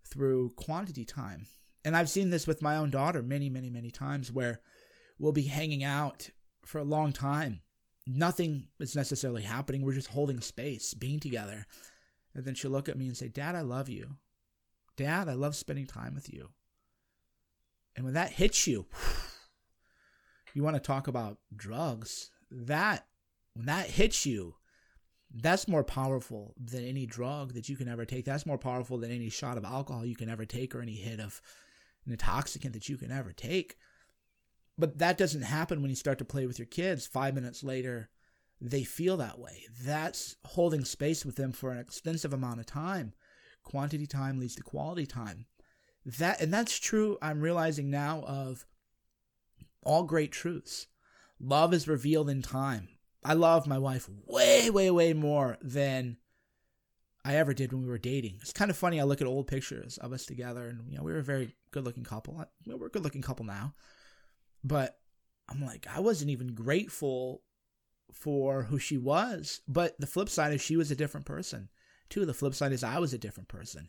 through 0.04 0.50
quantity 0.50 1.04
time. 1.04 1.46
And 1.84 1.96
I've 1.96 2.08
seen 2.08 2.30
this 2.30 2.46
with 2.46 2.62
my 2.62 2.76
own 2.76 2.90
daughter 2.90 3.22
many, 3.22 3.50
many, 3.50 3.68
many 3.68 3.90
times 3.90 4.30
where 4.30 4.60
we'll 5.18 5.32
be 5.32 5.42
hanging 5.42 5.82
out 5.82 6.30
for 6.64 6.78
a 6.78 6.84
long 6.84 7.12
time 7.12 7.62
nothing 8.06 8.68
is 8.80 8.96
necessarily 8.96 9.42
happening. 9.42 9.82
We're 9.82 9.92
just 9.92 10.08
holding 10.08 10.40
space, 10.40 10.94
being 10.94 11.20
together. 11.20 11.66
And 12.34 12.44
then 12.44 12.54
she'll 12.54 12.70
look 12.70 12.88
at 12.88 12.98
me 12.98 13.06
and 13.06 13.16
say, 13.16 13.28
Dad, 13.28 13.54
I 13.54 13.60
love 13.60 13.88
you. 13.88 14.16
Dad, 14.96 15.28
I 15.28 15.34
love 15.34 15.56
spending 15.56 15.86
time 15.86 16.14
with 16.14 16.32
you. 16.32 16.50
And 17.94 18.04
when 18.04 18.14
that 18.14 18.32
hits 18.32 18.66
you, 18.66 18.86
you 20.54 20.62
want 20.62 20.76
to 20.76 20.80
talk 20.80 21.08
about 21.08 21.38
drugs. 21.54 22.30
That, 22.50 23.06
when 23.54 23.66
that 23.66 23.90
hits 23.90 24.26
you, 24.26 24.56
that's 25.34 25.68
more 25.68 25.84
powerful 25.84 26.54
than 26.62 26.84
any 26.84 27.06
drug 27.06 27.54
that 27.54 27.68
you 27.68 27.76
can 27.76 27.88
ever 27.88 28.04
take. 28.04 28.24
That's 28.24 28.46
more 28.46 28.58
powerful 28.58 28.98
than 28.98 29.10
any 29.10 29.30
shot 29.30 29.56
of 29.56 29.64
alcohol 29.64 30.04
you 30.04 30.16
can 30.16 30.28
ever 30.28 30.44
take 30.44 30.74
or 30.74 30.82
any 30.82 30.94
hit 30.94 31.20
of 31.20 31.40
an 32.04 32.12
intoxicant 32.12 32.74
that 32.74 32.88
you 32.88 32.96
can 32.96 33.10
ever 33.10 33.32
take. 33.32 33.76
But 34.82 34.98
that 34.98 35.16
doesn't 35.16 35.42
happen 35.42 35.80
when 35.80 35.90
you 35.90 35.96
start 35.96 36.18
to 36.18 36.24
play 36.24 36.44
with 36.44 36.58
your 36.58 36.66
kids. 36.66 37.06
Five 37.06 37.36
minutes 37.36 37.62
later, 37.62 38.10
they 38.60 38.82
feel 38.82 39.16
that 39.18 39.38
way. 39.38 39.62
That's 39.80 40.34
holding 40.44 40.84
space 40.84 41.24
with 41.24 41.36
them 41.36 41.52
for 41.52 41.70
an 41.70 41.78
extensive 41.78 42.32
amount 42.32 42.58
of 42.58 42.66
time. 42.66 43.12
Quantity 43.62 44.08
time 44.08 44.40
leads 44.40 44.56
to 44.56 44.62
quality 44.64 45.06
time. 45.06 45.46
That 46.04 46.40
and 46.40 46.52
that's 46.52 46.80
true. 46.80 47.16
I'm 47.22 47.40
realizing 47.40 47.90
now 47.90 48.24
of 48.26 48.66
all 49.84 50.02
great 50.02 50.32
truths. 50.32 50.88
Love 51.38 51.72
is 51.72 51.86
revealed 51.86 52.28
in 52.28 52.42
time. 52.42 52.88
I 53.22 53.34
love 53.34 53.68
my 53.68 53.78
wife 53.78 54.08
way, 54.26 54.68
way, 54.68 54.90
way 54.90 55.12
more 55.12 55.58
than 55.62 56.16
I 57.24 57.36
ever 57.36 57.54
did 57.54 57.72
when 57.72 57.82
we 57.82 57.88
were 57.88 57.98
dating. 57.98 58.38
It's 58.40 58.52
kind 58.52 58.68
of 58.68 58.76
funny. 58.76 58.98
I 58.98 59.04
look 59.04 59.20
at 59.20 59.28
old 59.28 59.46
pictures 59.46 59.96
of 59.98 60.12
us 60.12 60.26
together, 60.26 60.66
and 60.66 60.90
you 60.90 60.96
know, 60.96 61.04
we 61.04 61.12
were 61.12 61.20
a 61.20 61.22
very 61.22 61.54
good-looking 61.70 62.02
couple. 62.02 62.44
We're 62.66 62.86
a 62.86 62.90
good-looking 62.90 63.22
couple 63.22 63.46
now, 63.46 63.74
but 64.64 64.98
I'm 65.48 65.64
like, 65.64 65.86
I 65.94 66.00
wasn't 66.00 66.30
even 66.30 66.54
grateful 66.54 67.42
for 68.12 68.64
who 68.64 68.78
she 68.78 68.98
was. 68.98 69.60
But 69.66 69.98
the 69.98 70.06
flip 70.06 70.28
side 70.28 70.52
is 70.52 70.60
she 70.60 70.76
was 70.76 70.90
a 70.90 70.96
different 70.96 71.26
person. 71.26 71.68
Too. 72.08 72.26
The 72.26 72.34
flip 72.34 72.54
side 72.54 72.72
is 72.72 72.84
I 72.84 72.98
was 72.98 73.12
a 73.12 73.18
different 73.18 73.48
person. 73.48 73.88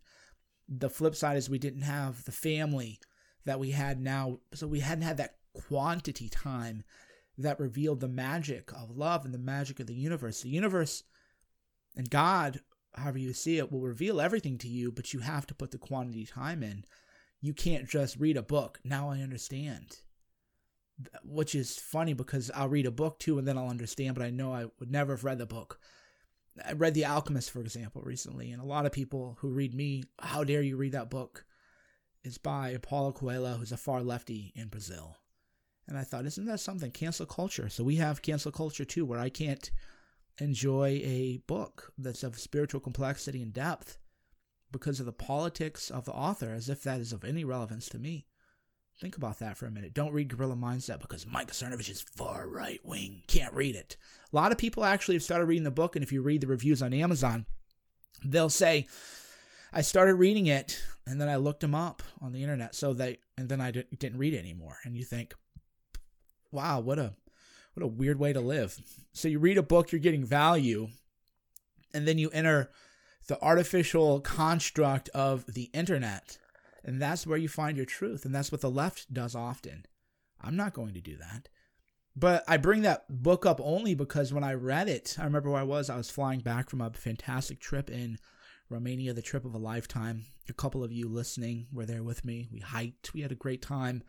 The 0.68 0.90
flip 0.90 1.16
side 1.16 1.38
is 1.38 1.50
we 1.50 1.60
didn't 1.60 1.82
have 1.82 2.24
the 2.24 2.32
family 2.32 3.00
that 3.46 3.60
we 3.60 3.72
had 3.72 4.00
now. 4.00 4.40
So 4.54 4.68
we 4.68 4.80
hadn't 4.80 5.04
had 5.04 5.18
that 5.18 5.36
quantity 5.54 6.30
time 6.30 6.84
that 7.38 7.60
revealed 7.60 8.00
the 8.00 8.08
magic 8.08 8.72
of 8.72 8.98
love 8.98 9.26
and 9.26 9.34
the 9.34 9.40
magic 9.40 9.80
of 9.80 9.88
the 9.88 9.96
universe. 9.96 10.42
The 10.42 10.50
universe 10.50 11.04
and 11.96 12.10
God, 12.10 12.62
however 12.96 13.18
you 13.18 13.34
see 13.34 13.58
it, 13.58 13.72
will 13.72 13.82
reveal 13.82 14.22
everything 14.22 14.58
to 14.60 14.68
you, 14.68 14.92
but 14.92 15.14
you 15.14 15.20
have 15.20 15.46
to 15.48 15.56
put 15.56 15.72
the 15.72 15.78
quantity 15.78 16.26
time 16.26 16.64
in. 16.64 16.86
You 17.42 17.54
can't 17.54 17.90
just 17.90 18.18
read 18.18 18.38
a 18.38 18.44
book. 18.44 18.80
Now 18.84 19.10
I 19.10 19.20
understand 19.20 19.98
which 21.24 21.56
is 21.56 21.78
funny 21.78 22.14
because 22.14 22.52
I'll 22.54 22.70
read 22.70 22.86
a 22.86 22.92
book 22.92 23.20
too 23.20 23.38
and 23.38 23.48
then 23.48 23.58
I'll 23.58 23.70
understand, 23.70 24.16
but 24.16 24.24
I 24.24 24.30
know 24.30 24.54
I 24.54 24.66
would 24.80 24.92
never 24.92 25.14
have 25.14 25.24
read 25.24 25.38
the 25.38 25.46
book 25.46 25.80
I 26.64 26.74
read 26.74 26.94
The 26.94 27.06
Alchemist, 27.06 27.50
for 27.50 27.62
example, 27.62 28.02
recently, 28.04 28.52
and 28.52 28.62
a 28.62 28.66
lot 28.66 28.86
of 28.86 28.92
people 28.92 29.38
who 29.40 29.50
read 29.50 29.74
me, 29.74 30.04
how 30.20 30.44
dare 30.44 30.62
you 30.62 30.78
read 30.78 30.92
that 30.92 31.10
book? 31.10 31.46
It's 32.24 32.38
by 32.38 32.78
Paulo 32.82 33.12
Coelho, 33.12 33.56
who's 33.56 33.72
a 33.72 33.78
far 33.78 34.04
lefty 34.04 34.54
in 34.56 34.68
Brazil. 34.68 35.18
And 35.88 35.98
I 35.98 36.04
thought, 36.04 36.26
isn't 36.26 36.46
that 36.46 36.60
something? 36.60 36.92
Cancel 36.92 37.26
culture. 37.26 37.70
So 37.70 37.84
we 37.84 37.96
have 37.96 38.22
cancel 38.22 38.52
culture 38.52 38.86
too, 38.86 39.06
where 39.06 39.20
I 39.20 39.30
can't 39.30 39.70
enjoy 40.40 41.02
a 41.04 41.42
book 41.48 41.92
that's 41.98 42.24
of 42.24 42.40
spiritual 42.40 42.80
complexity 42.80 43.42
and 43.42 43.52
depth 43.52 43.98
because 44.72 45.00
of 45.00 45.06
the 45.06 45.12
politics 45.12 45.90
of 45.90 46.06
the 46.06 46.14
author, 46.14 46.54
as 46.54 46.70
if 46.70 46.84
that 46.84 47.02
is 47.02 47.14
of 47.14 47.24
any 47.26 47.44
relevance 47.44 47.90
to 47.90 48.00
me. 48.00 48.28
Think 49.00 49.18
about 49.18 49.40
that 49.40 49.58
for 49.58 49.66
a 49.66 49.72
minute. 49.72 49.94
Don't 49.94 50.14
read 50.14 50.30
Gorilla 50.30 50.56
Mindset 50.56 51.00
because 51.02 51.26
Mike 51.26 51.52
Cernovich 51.52 51.90
is 51.90 52.02
far 52.02 52.48
right 52.48 52.80
wing. 52.84 53.24
Can't 53.28 53.54
read 53.54 53.76
it. 53.76 53.98
A 54.32 54.36
lot 54.36 54.52
of 54.52 54.58
people 54.58 54.86
actually 54.86 55.16
have 55.16 55.24
started 55.24 55.46
reading 55.46 55.64
the 55.64 55.72
book, 55.72 55.96
and 55.96 56.04
if 56.04 56.12
you 56.12 56.22
read 56.22 56.42
the 56.42 56.48
reviews 56.48 56.82
on 56.82 56.94
Amazon, 56.94 57.46
they'll 58.24 58.50
say, 58.50 58.88
I 59.74 59.82
started 59.82 60.16
reading 60.16 60.48
it, 60.48 60.82
and 61.08 61.20
then 61.20 61.28
I 61.28 61.36
looked 61.38 61.64
him 61.64 61.76
up 61.76 62.04
on 62.22 62.32
the 62.32 62.44
internet, 62.44 62.76
so 62.76 62.94
they, 62.94 63.18
and 63.38 63.50
then 63.50 63.60
I 63.60 63.72
didn't 63.72 64.20
read 64.20 64.36
it 64.36 64.40
anymore. 64.40 64.78
And 64.84 64.96
you 64.96 65.04
think, 65.04 65.34
wow, 66.52 66.80
what 66.80 67.00
a 67.00 67.14
what 67.74 67.84
a 67.84 67.88
weird 67.88 68.20
way 68.20 68.34
to 68.34 68.40
live. 68.40 68.80
So 69.14 69.28
you 69.28 69.40
read 69.40 69.58
a 69.58 69.64
book, 69.64 69.92
you're 69.92 70.00
getting 70.00 70.24
value, 70.24 70.90
and 71.94 72.08
then 72.08 72.18
you 72.18 72.30
enter 72.30 72.70
the 73.28 73.42
artificial 73.42 74.20
construct 74.20 75.10
of 75.10 75.46
the 75.48 75.70
internet, 75.74 76.38
and 76.84 77.02
that's 77.02 77.26
where 77.26 77.38
you 77.38 77.48
find 77.48 77.78
your 77.78 77.86
truth, 77.86 78.26
and 78.26 78.34
that's 78.34 78.52
what 78.52 78.62
the 78.62 78.70
left 78.70 79.14
does 79.14 79.36
often. 79.36 79.86
I'm 80.42 80.56
not 80.56 80.74
going 80.74 80.94
to 80.94 81.02
do 81.02 81.18
that. 81.18 81.50
But 82.16 82.44
I 82.48 82.58
bring 82.58 82.84
that 82.84 83.06
book 83.10 83.46
up 83.46 83.60
only 83.64 83.96
because 83.96 84.34
when 84.34 84.44
I 84.44 84.54
read 84.54 84.88
it, 84.88 85.16
I 85.20 85.24
remember 85.24 85.50
where 85.50 85.62
I 85.62 85.66
was. 85.66 85.90
I 85.90 85.98
was 85.98 86.12
flying 86.12 86.42
back 86.42 86.70
from 86.70 86.82
a 86.82 86.92
fantastic 86.92 87.60
trip 87.60 87.90
in 87.90 88.18
Romania, 88.70 89.14
the 89.14 89.22
trip 89.22 89.46
of 89.46 89.56
a 89.56 89.60
lifetime. 89.60 90.26
A 90.48 90.54
couple 90.54 90.84
of 90.84 90.92
you 90.92 91.08
listening 91.08 91.68
were 91.72 91.86
there 91.86 92.04
with 92.04 92.24
me. 92.24 92.48
We 92.52 92.60
hiked. 92.60 93.14
We 93.14 93.22
had 93.22 93.32
a 93.32 93.36
great 93.36 93.62
time. 93.62 94.04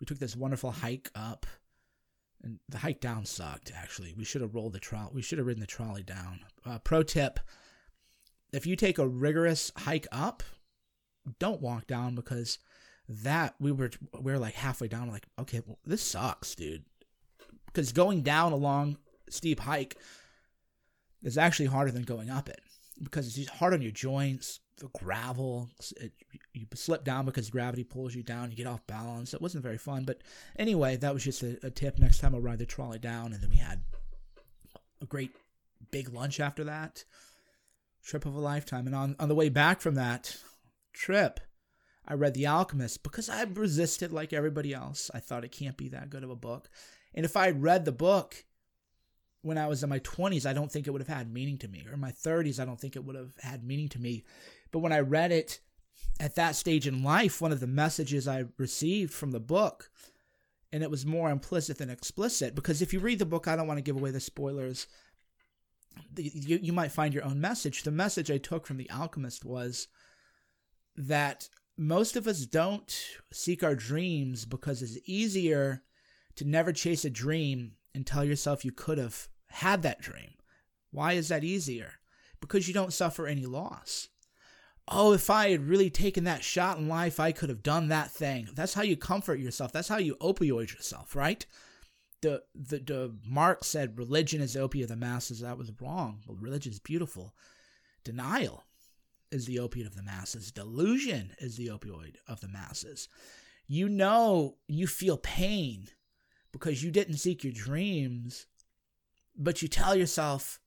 We 0.00 0.06
took 0.06 0.18
this 0.18 0.36
wonderful 0.36 0.70
hike 0.70 1.10
up 1.14 1.46
and 2.42 2.58
the 2.68 2.78
hike 2.78 3.00
down 3.00 3.24
sucked. 3.24 3.72
Actually, 3.74 4.14
we 4.16 4.24
should 4.24 4.40
have 4.40 4.54
rolled 4.54 4.72
the 4.72 4.80
trolley. 4.80 5.10
We 5.14 5.22
should 5.22 5.38
have 5.38 5.46
ridden 5.46 5.60
the 5.60 5.66
trolley 5.66 6.02
down. 6.02 6.40
Uh, 6.64 6.78
pro 6.78 7.02
tip: 7.02 7.40
if 8.52 8.66
you 8.66 8.76
take 8.76 8.98
a 8.98 9.08
rigorous 9.08 9.72
hike 9.76 10.06
up, 10.12 10.42
don't 11.38 11.60
walk 11.60 11.86
down 11.86 12.14
because 12.14 12.58
that 13.08 13.54
we 13.60 13.72
were 13.72 13.90
we 14.20 14.32
were 14.32 14.38
like 14.38 14.54
halfway 14.54 14.88
down. 14.88 15.06
We're 15.06 15.14
like, 15.14 15.26
okay, 15.38 15.60
well, 15.66 15.78
this 15.84 16.02
sucks, 16.02 16.54
dude. 16.54 16.84
Because 17.66 17.92
going 17.92 18.22
down 18.22 18.52
a 18.52 18.56
long 18.56 18.98
steep 19.28 19.60
hike 19.60 19.96
is 21.22 21.38
actually 21.38 21.66
harder 21.66 21.90
than 21.90 22.02
going 22.02 22.30
up 22.30 22.48
it 22.48 22.60
because 23.02 23.36
it's 23.36 23.48
hard 23.48 23.74
on 23.74 23.82
your 23.82 23.90
joints 23.90 24.60
the 24.78 24.88
gravel. 24.88 25.68
It, 26.00 26.12
you 26.52 26.66
slip 26.74 27.04
down 27.04 27.24
because 27.24 27.50
gravity 27.50 27.84
pulls 27.84 28.14
you 28.14 28.22
down. 28.22 28.50
You 28.50 28.56
get 28.56 28.66
off 28.66 28.86
balance. 28.86 29.34
It 29.34 29.42
wasn't 29.42 29.62
very 29.62 29.78
fun. 29.78 30.04
But 30.04 30.22
anyway, 30.58 30.96
that 30.96 31.14
was 31.14 31.24
just 31.24 31.42
a, 31.42 31.58
a 31.64 31.70
tip. 31.70 31.98
Next 31.98 32.18
time 32.18 32.34
I'll 32.34 32.40
ride 32.40 32.58
the 32.58 32.66
trolley 32.66 32.98
down. 32.98 33.32
And 33.32 33.42
then 33.42 33.50
we 33.50 33.56
had 33.56 33.82
a 35.00 35.06
great 35.06 35.30
big 35.90 36.12
lunch 36.12 36.40
after 36.40 36.64
that. 36.64 37.04
Trip 38.04 38.26
of 38.26 38.34
a 38.34 38.40
lifetime. 38.40 38.86
And 38.86 38.96
on, 38.96 39.16
on 39.18 39.28
the 39.28 39.34
way 39.34 39.48
back 39.48 39.80
from 39.80 39.94
that 39.94 40.36
trip, 40.94 41.40
I 42.06 42.14
read 42.14 42.34
The 42.34 42.46
Alchemist 42.46 43.02
because 43.02 43.28
I 43.28 43.42
resisted 43.42 44.12
like 44.12 44.32
everybody 44.32 44.72
else. 44.72 45.10
I 45.12 45.20
thought 45.20 45.44
it 45.44 45.52
can't 45.52 45.76
be 45.76 45.88
that 45.90 46.10
good 46.10 46.24
of 46.24 46.30
a 46.30 46.36
book. 46.36 46.68
And 47.14 47.24
if 47.24 47.36
I 47.36 47.46
had 47.46 47.62
read 47.62 47.84
the 47.84 47.92
book 47.92 48.44
when 49.42 49.58
I 49.58 49.66
was 49.66 49.82
in 49.82 49.90
my 49.90 50.00
20s, 50.00 50.46
I 50.46 50.52
don't 50.52 50.72
think 50.72 50.86
it 50.86 50.90
would 50.90 51.02
have 51.02 51.16
had 51.16 51.32
meaning 51.32 51.58
to 51.58 51.68
me. 51.68 51.84
Or 51.86 51.94
in 51.94 52.00
my 52.00 52.12
30s, 52.12 52.58
I 52.58 52.64
don't 52.64 52.80
think 52.80 52.96
it 52.96 53.04
would 53.04 53.16
have 53.16 53.34
had 53.40 53.64
meaning 53.64 53.88
to 53.90 54.00
me. 54.00 54.24
But 54.70 54.80
when 54.80 54.92
I 54.92 55.00
read 55.00 55.32
it 55.32 55.60
at 56.18 56.34
that 56.36 56.56
stage 56.56 56.86
in 56.86 57.02
life, 57.02 57.40
one 57.40 57.52
of 57.52 57.60
the 57.60 57.66
messages 57.66 58.26
I 58.26 58.44
received 58.58 59.12
from 59.12 59.30
the 59.30 59.40
book, 59.40 59.90
and 60.72 60.82
it 60.82 60.90
was 60.90 61.06
more 61.06 61.30
implicit 61.30 61.78
than 61.78 61.90
explicit, 61.90 62.54
because 62.54 62.82
if 62.82 62.92
you 62.92 63.00
read 63.00 63.18
the 63.18 63.26
book, 63.26 63.46
I 63.46 63.56
don't 63.56 63.66
want 63.66 63.78
to 63.78 63.82
give 63.82 63.96
away 63.96 64.10
the 64.10 64.20
spoilers. 64.20 64.86
You, 66.16 66.58
you 66.60 66.72
might 66.72 66.90
find 66.90 67.14
your 67.14 67.24
own 67.24 67.40
message. 67.40 67.82
The 67.82 67.90
message 67.90 68.30
I 68.30 68.38
took 68.38 68.66
from 68.66 68.78
The 68.78 68.90
Alchemist 68.90 69.44
was 69.44 69.88
that 70.96 71.48
most 71.76 72.16
of 72.16 72.26
us 72.26 72.46
don't 72.46 73.06
seek 73.32 73.62
our 73.62 73.74
dreams 73.74 74.44
because 74.44 74.82
it's 74.82 74.98
easier 75.06 75.82
to 76.36 76.44
never 76.44 76.72
chase 76.72 77.04
a 77.04 77.10
dream 77.10 77.72
and 77.94 78.06
tell 78.06 78.24
yourself 78.24 78.64
you 78.64 78.72
could 78.72 78.98
have 78.98 79.28
had 79.48 79.82
that 79.82 80.00
dream. 80.00 80.34
Why 80.90 81.12
is 81.12 81.28
that 81.28 81.44
easier? 81.44 81.94
Because 82.40 82.68
you 82.68 82.74
don't 82.74 82.92
suffer 82.92 83.26
any 83.26 83.46
loss 83.46 84.08
oh, 84.88 85.12
if 85.12 85.30
I 85.30 85.50
had 85.50 85.68
really 85.68 85.90
taken 85.90 86.24
that 86.24 86.44
shot 86.44 86.78
in 86.78 86.88
life, 86.88 87.18
I 87.18 87.32
could 87.32 87.48
have 87.48 87.62
done 87.62 87.88
that 87.88 88.10
thing. 88.10 88.48
That's 88.54 88.74
how 88.74 88.82
you 88.82 88.96
comfort 88.96 89.38
yourself. 89.38 89.72
That's 89.72 89.88
how 89.88 89.98
you 89.98 90.16
opioid 90.16 90.72
yourself, 90.72 91.16
right? 91.16 91.44
The, 92.20 92.42
the, 92.54 92.78
the 92.78 93.14
Marx 93.26 93.66
said 93.66 93.98
religion 93.98 94.40
is 94.40 94.54
the 94.54 94.60
opiate 94.60 94.84
of 94.84 94.90
the 94.90 94.96
masses. 94.96 95.40
That 95.40 95.58
was 95.58 95.72
wrong. 95.80 96.20
Well, 96.26 96.38
religion 96.40 96.72
is 96.72 96.80
beautiful. 96.80 97.34
Denial 98.02 98.64
is 99.34 99.46
the 99.46 99.58
opiate 99.58 99.86
of 99.86 99.96
the 99.96 100.02
masses. 100.02 100.52
Delusion 100.52 101.32
is 101.38 101.56
the 101.56 101.66
opioid 101.66 102.16
of 102.28 102.40
the 102.40 102.48
masses. 102.48 103.08
You 103.66 103.88
know 103.88 104.56
you 104.68 104.86
feel 104.86 105.16
pain 105.16 105.88
because 106.52 106.84
you 106.84 106.90
didn't 106.90 107.16
seek 107.16 107.42
your 107.42 107.52
dreams, 107.52 108.46
but 109.36 109.60
you 109.60 109.68
tell 109.68 109.96
yourself, 109.96 110.60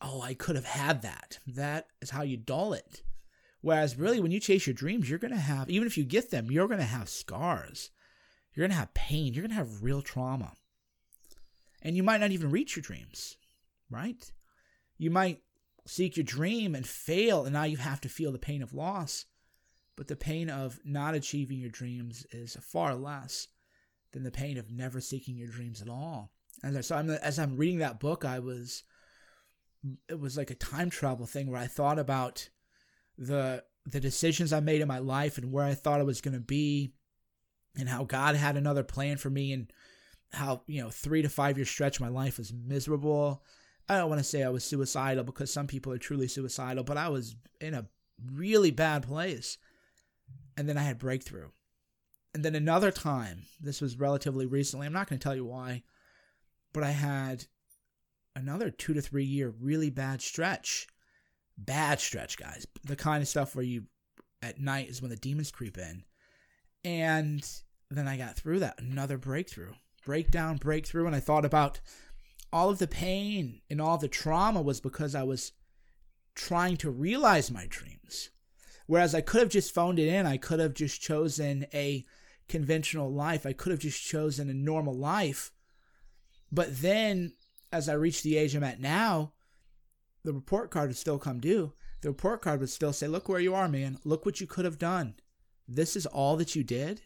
oh, 0.00 0.22
I 0.22 0.34
could 0.34 0.54
have 0.54 0.66
had 0.66 1.02
that. 1.02 1.40
That 1.46 1.88
is 2.00 2.10
how 2.10 2.22
you 2.22 2.36
dull 2.36 2.72
it. 2.72 3.02
Whereas, 3.60 3.98
really, 3.98 4.20
when 4.20 4.32
you 4.32 4.40
chase 4.40 4.66
your 4.66 4.74
dreams, 4.74 5.08
you're 5.08 5.18
going 5.18 5.32
to 5.32 5.38
have, 5.38 5.68
even 5.68 5.86
if 5.86 5.98
you 5.98 6.04
get 6.04 6.30
them, 6.30 6.50
you're 6.50 6.68
going 6.68 6.80
to 6.80 6.84
have 6.84 7.08
scars. 7.08 7.90
You're 8.54 8.64
going 8.64 8.72
to 8.72 8.78
have 8.78 8.94
pain. 8.94 9.34
You're 9.34 9.42
going 9.42 9.50
to 9.50 9.56
have 9.56 9.82
real 9.82 10.02
trauma. 10.02 10.52
And 11.80 11.96
you 11.96 12.02
might 12.02 12.20
not 12.20 12.32
even 12.32 12.50
reach 12.50 12.76
your 12.76 12.82
dreams, 12.82 13.36
right? 13.90 14.30
You 14.98 15.10
might 15.10 15.40
seek 15.86 16.16
your 16.16 16.24
dream 16.24 16.74
and 16.74 16.86
fail, 16.86 17.44
and 17.44 17.52
now 17.52 17.64
you 17.64 17.76
have 17.76 18.00
to 18.02 18.08
feel 18.08 18.32
the 18.32 18.38
pain 18.38 18.62
of 18.62 18.74
loss. 18.74 19.24
But 19.96 20.08
the 20.08 20.16
pain 20.16 20.48
of 20.48 20.80
not 20.84 21.14
achieving 21.14 21.58
your 21.58 21.70
dreams 21.70 22.26
is 22.30 22.56
far 22.62 22.94
less 22.94 23.48
than 24.12 24.22
the 24.22 24.30
pain 24.30 24.58
of 24.58 24.70
never 24.70 25.00
seeking 25.00 25.36
your 25.36 25.48
dreams 25.48 25.82
at 25.82 25.88
all. 25.88 26.32
And 26.62 26.82
so, 26.84 26.96
I'm, 26.96 27.10
as 27.10 27.38
I'm 27.38 27.56
reading 27.56 27.78
that 27.78 28.00
book, 28.00 28.24
I 28.24 28.38
was 28.38 28.84
it 30.08 30.18
was 30.18 30.36
like 30.36 30.50
a 30.50 30.54
time 30.54 30.90
travel 30.90 31.26
thing 31.26 31.50
where 31.50 31.60
I 31.60 31.66
thought 31.66 31.98
about 31.98 32.48
the 33.18 33.64
the 33.84 34.00
decisions 34.00 34.52
I 34.52 34.60
made 34.60 34.80
in 34.80 34.88
my 34.88 35.00
life 35.00 35.38
and 35.38 35.50
where 35.50 35.64
I 35.64 35.74
thought 35.74 36.00
I 36.00 36.04
was 36.04 36.20
going 36.20 36.34
to 36.34 36.40
be 36.40 36.92
and 37.76 37.88
how 37.88 38.04
God 38.04 38.36
had 38.36 38.56
another 38.56 38.84
plan 38.84 39.16
for 39.16 39.28
me 39.28 39.52
and 39.52 39.72
how, 40.32 40.62
you 40.66 40.80
know, 40.80 40.90
3 40.90 41.22
to 41.22 41.28
5 41.28 41.58
year 41.58 41.64
stretch 41.64 42.00
my 42.00 42.08
life 42.08 42.38
was 42.38 42.52
miserable. 42.52 43.42
I 43.88 43.98
don't 43.98 44.08
want 44.08 44.20
to 44.20 44.24
say 44.24 44.42
I 44.42 44.48
was 44.48 44.64
suicidal 44.64 45.24
because 45.24 45.52
some 45.52 45.66
people 45.66 45.92
are 45.92 45.98
truly 45.98 46.28
suicidal, 46.28 46.84
but 46.84 46.96
I 46.96 47.08
was 47.08 47.36
in 47.60 47.74
a 47.74 47.86
really 48.32 48.70
bad 48.70 49.02
place. 49.02 49.58
And 50.56 50.68
then 50.68 50.76
I 50.76 50.82
had 50.82 50.98
breakthrough. 50.98 51.48
And 52.34 52.44
then 52.44 52.54
another 52.54 52.90
time, 52.90 53.42
this 53.60 53.80
was 53.80 53.98
relatively 53.98 54.46
recently, 54.46 54.86
I'm 54.86 54.92
not 54.92 55.08
going 55.08 55.18
to 55.18 55.22
tell 55.22 55.36
you 55.36 55.44
why, 55.44 55.82
but 56.72 56.82
I 56.82 56.90
had 56.90 57.44
another 58.34 58.70
two 58.70 58.94
to 58.94 59.02
three 59.02 59.24
year 59.24 59.52
really 59.60 59.90
bad 59.90 60.22
stretch. 60.22 60.86
Bad 61.58 62.00
stretch, 62.00 62.38
guys. 62.38 62.66
The 62.84 62.96
kind 62.96 63.22
of 63.22 63.28
stuff 63.28 63.54
where 63.54 63.64
you 63.64 63.84
at 64.40 64.58
night 64.58 64.88
is 64.88 65.02
when 65.02 65.10
the 65.10 65.16
demons 65.16 65.50
creep 65.50 65.76
in. 65.76 66.04
And 66.84 67.46
then 67.90 68.08
I 68.08 68.16
got 68.16 68.36
through 68.36 68.60
that. 68.60 68.80
Another 68.80 69.18
breakthrough. 69.18 69.74
Breakdown, 70.04 70.56
breakthrough. 70.56 71.06
And 71.06 71.14
I 71.14 71.20
thought 71.20 71.44
about 71.44 71.80
all 72.52 72.70
of 72.70 72.78
the 72.78 72.86
pain 72.86 73.60
and 73.70 73.80
all 73.80 73.98
the 73.98 74.08
trauma 74.08 74.60
was 74.60 74.80
because 74.80 75.14
I 75.14 75.22
was 75.22 75.52
trying 76.34 76.76
to 76.78 76.90
realize 76.90 77.50
my 77.50 77.66
dreams. 77.68 78.30
Whereas 78.86 79.14
I 79.14 79.20
could 79.20 79.40
have 79.40 79.48
just 79.48 79.74
phoned 79.74 79.98
it 79.98 80.08
in, 80.08 80.26
I 80.26 80.36
could 80.36 80.60
have 80.60 80.74
just 80.74 81.00
chosen 81.00 81.66
a 81.72 82.04
conventional 82.48 83.10
life, 83.10 83.46
I 83.46 83.52
could 83.52 83.70
have 83.70 83.80
just 83.80 84.02
chosen 84.02 84.50
a 84.50 84.54
normal 84.54 84.94
life. 84.94 85.50
But 86.50 86.82
then 86.82 87.32
as 87.72 87.88
I 87.88 87.94
reach 87.94 88.22
the 88.22 88.36
age 88.36 88.54
I'm 88.54 88.64
at 88.64 88.80
now, 88.80 89.32
the 90.24 90.32
report 90.32 90.70
card 90.70 90.90
would 90.90 90.96
still 90.96 91.18
come 91.18 91.40
due. 91.40 91.72
The 92.02 92.10
report 92.10 92.42
card 92.42 92.60
would 92.60 92.68
still 92.68 92.92
say, 92.92 93.06
Look 93.06 93.28
where 93.28 93.40
you 93.40 93.54
are, 93.54 93.68
man. 93.68 93.98
Look 94.04 94.26
what 94.26 94.40
you 94.40 94.46
could 94.46 94.64
have 94.64 94.78
done. 94.78 95.14
This 95.66 95.96
is 95.96 96.06
all 96.06 96.36
that 96.36 96.54
you 96.54 96.62
did. 96.62 97.00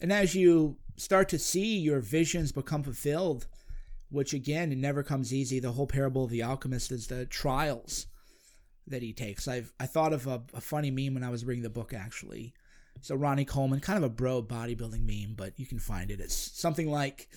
And 0.00 0.12
as 0.12 0.34
you 0.34 0.78
start 0.96 1.28
to 1.30 1.38
see 1.38 1.78
your 1.78 2.00
visions 2.00 2.52
become 2.52 2.82
fulfilled, 2.82 3.46
which 4.12 4.34
again, 4.34 4.70
it 4.70 4.78
never 4.78 5.02
comes 5.02 5.32
easy. 5.32 5.58
The 5.58 5.72
whole 5.72 5.86
parable 5.86 6.24
of 6.24 6.30
the 6.30 6.42
alchemist 6.42 6.92
is 6.92 7.06
the 7.06 7.26
trials 7.26 8.06
that 8.86 9.02
he 9.02 9.12
takes. 9.12 9.48
I've 9.48 9.72
I 9.80 9.86
thought 9.86 10.12
of 10.12 10.26
a, 10.26 10.42
a 10.54 10.60
funny 10.60 10.90
meme 10.90 11.14
when 11.14 11.24
I 11.24 11.30
was 11.30 11.44
reading 11.44 11.62
the 11.62 11.70
book 11.70 11.94
actually. 11.94 12.54
So 13.00 13.16
Ronnie 13.16 13.46
Coleman, 13.46 13.80
kind 13.80 13.96
of 13.96 14.04
a 14.04 14.14
bro 14.14 14.42
bodybuilding 14.42 15.04
meme, 15.04 15.34
but 15.34 15.58
you 15.58 15.66
can 15.66 15.78
find 15.78 16.10
it. 16.10 16.20
It's 16.20 16.34
something 16.34 16.90
like 16.90 17.28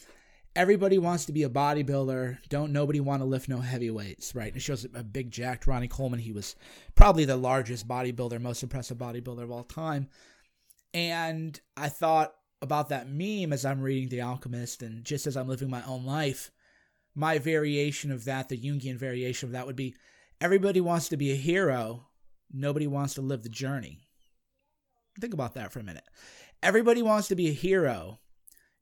everybody 0.55 0.97
wants 0.97 1.25
to 1.25 1.31
be 1.31 1.43
a 1.43 1.49
bodybuilder. 1.49 2.39
Don't 2.49 2.73
nobody 2.73 2.99
want 2.99 3.21
to 3.21 3.25
lift 3.25 3.47
no 3.47 3.59
heavy 3.59 3.89
weights, 3.89 4.35
right? 4.35 4.47
And 4.47 4.57
it 4.57 4.61
shows 4.61 4.85
a 4.93 5.03
big 5.03 5.31
jacked 5.31 5.65
Ronnie 5.65 5.87
Coleman. 5.87 6.19
He 6.19 6.33
was 6.33 6.55
probably 6.93 7.25
the 7.25 7.37
largest 7.37 7.87
bodybuilder, 7.87 8.41
most 8.41 8.63
impressive 8.63 8.97
bodybuilder 8.97 9.43
of 9.43 9.51
all 9.51 9.63
time. 9.63 10.09
And 10.93 11.59
I 11.75 11.89
thought 11.89 12.33
about 12.61 12.89
that 12.89 13.09
meme 13.09 13.53
as 13.53 13.65
I'm 13.65 13.81
reading 13.81 14.09
The 14.09 14.21
Alchemist 14.21 14.81
and 14.81 15.03
just 15.03 15.27
as 15.27 15.35
I'm 15.35 15.47
living 15.47 15.69
my 15.69 15.83
own 15.85 16.05
life. 16.05 16.51
My 17.15 17.39
variation 17.39 18.11
of 18.11 18.25
that, 18.25 18.49
the 18.49 18.57
Jungian 18.57 18.97
variation 18.97 19.47
of 19.47 19.53
that 19.53 19.65
would 19.65 19.75
be 19.75 19.95
everybody 20.41 20.81
wants 20.81 21.09
to 21.09 21.17
be 21.17 21.31
a 21.31 21.35
hero, 21.35 22.07
nobody 22.51 22.87
wants 22.87 23.13
to 23.15 23.21
live 23.21 23.43
the 23.43 23.49
journey. 23.49 24.01
Think 25.19 25.33
about 25.33 25.53
that 25.53 25.71
for 25.71 25.79
a 25.79 25.83
minute. 25.83 26.03
Everybody 26.61 27.01
wants 27.01 27.29
to 27.29 27.35
be 27.35 27.47
a 27.47 27.53
hero, 27.53 28.19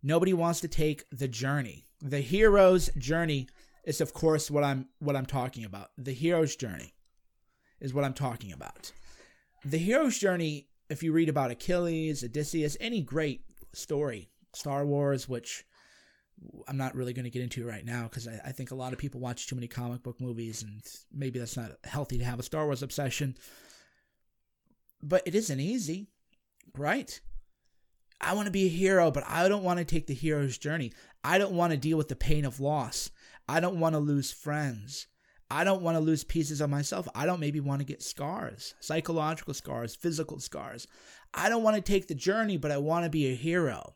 Nobody 0.06 0.34
wants 0.34 0.60
to 0.60 0.68
take 0.68 1.06
the 1.12 1.30
journey. 1.30 1.88
The 2.02 2.20
hero's 2.20 2.90
journey 2.98 3.48
is 3.86 4.02
of 4.02 4.14
course 4.14 4.52
what 4.52 4.64
I'm 4.66 4.90
what 5.00 5.16
I'm 5.16 5.26
talking 5.26 5.64
about. 5.64 5.92
The 5.98 6.12
hero's 6.12 6.58
journey 6.58 6.94
is 7.80 7.94
what 7.94 8.04
I'm 8.04 8.14
talking 8.14 8.52
about. 8.52 8.92
The 9.64 9.78
hero's 9.78 10.18
journey, 10.18 10.68
if 10.90 11.04
you 11.04 11.14
read 11.14 11.30
about 11.30 11.52
Achilles, 11.52 12.22
Odysseus, 12.22 12.76
any 12.82 13.02
great 13.02 13.46
story, 13.74 14.30
Star 14.54 14.86
Wars, 14.86 15.30
which 15.30 15.64
I'm 16.68 16.78
not 16.78 16.96
really 16.96 17.14
going 17.14 17.26
to 17.26 17.32
get 17.32 17.42
into 17.42 17.62
it 17.62 17.72
right 17.72 17.86
now 17.86 18.04
because 18.04 18.28
I, 18.28 18.40
I, 18.46 18.52
think 18.52 18.72
a 18.72 18.76
lot 18.76 18.94
of 18.94 19.00
people 19.00 19.20
watch 19.20 19.48
too 19.48 19.56
many 19.56 19.68
comic 19.68 20.04
book 20.04 20.20
movies 20.20 20.64
and 20.64 20.82
maybe 21.12 21.40
that's 21.40 21.58
not 21.58 21.72
healthy 21.84 22.18
to 22.18 22.26
have 22.26 22.40
a 22.40 22.44
Star 22.44 22.66
Wars 22.66 22.84
obsession. 22.84 23.36
But 25.02 25.24
it 25.26 25.36
isn't 25.36 25.60
easy, 25.60 26.08
right? 26.78 27.20
I 28.20 28.34
want 28.34 28.46
to 28.46 28.52
be 28.52 28.66
a 28.66 28.70
hero, 28.70 29.12
but 29.12 29.24
I 29.28 29.48
don't 29.48 29.64
want 29.64 29.80
to 29.80 29.86
take 29.86 30.08
the 30.08 30.14
hero's 30.14 30.58
journey. 30.58 30.92
I 31.24 31.38
don't 31.38 31.54
want 31.54 31.72
to 31.72 31.78
deal 31.78 31.98
with 31.98 32.08
the 32.08 32.16
pain 32.16 32.46
of 32.46 32.60
loss. 32.60 33.12
I 33.48 33.60
don't 33.60 33.80
want 33.80 33.94
to 33.94 34.00
lose 34.00 34.32
friends. 34.32 35.08
I 35.52 35.64
don't 35.64 35.82
want 35.82 35.96
to 35.96 36.02
lose 36.02 36.24
pieces 36.24 36.62
of 36.62 36.70
myself. 36.70 37.08
I 37.14 37.26
don't 37.26 37.40
maybe 37.40 37.60
want 37.60 37.80
to 37.80 37.86
get 37.86 38.02
scars, 38.02 38.74
psychological 38.80 39.54
scars, 39.54 39.96
physical 39.96 40.40
scars. 40.40 40.88
I 41.34 41.50
don't 41.50 41.64
want 41.64 41.76
to 41.76 41.82
take 41.82 42.08
the 42.08 42.16
journey, 42.16 42.58
but 42.58 42.72
I 42.72 42.78
want 42.78 43.04
to 43.04 43.10
be 43.10 43.28
a 43.28 43.36
hero. 43.36 43.96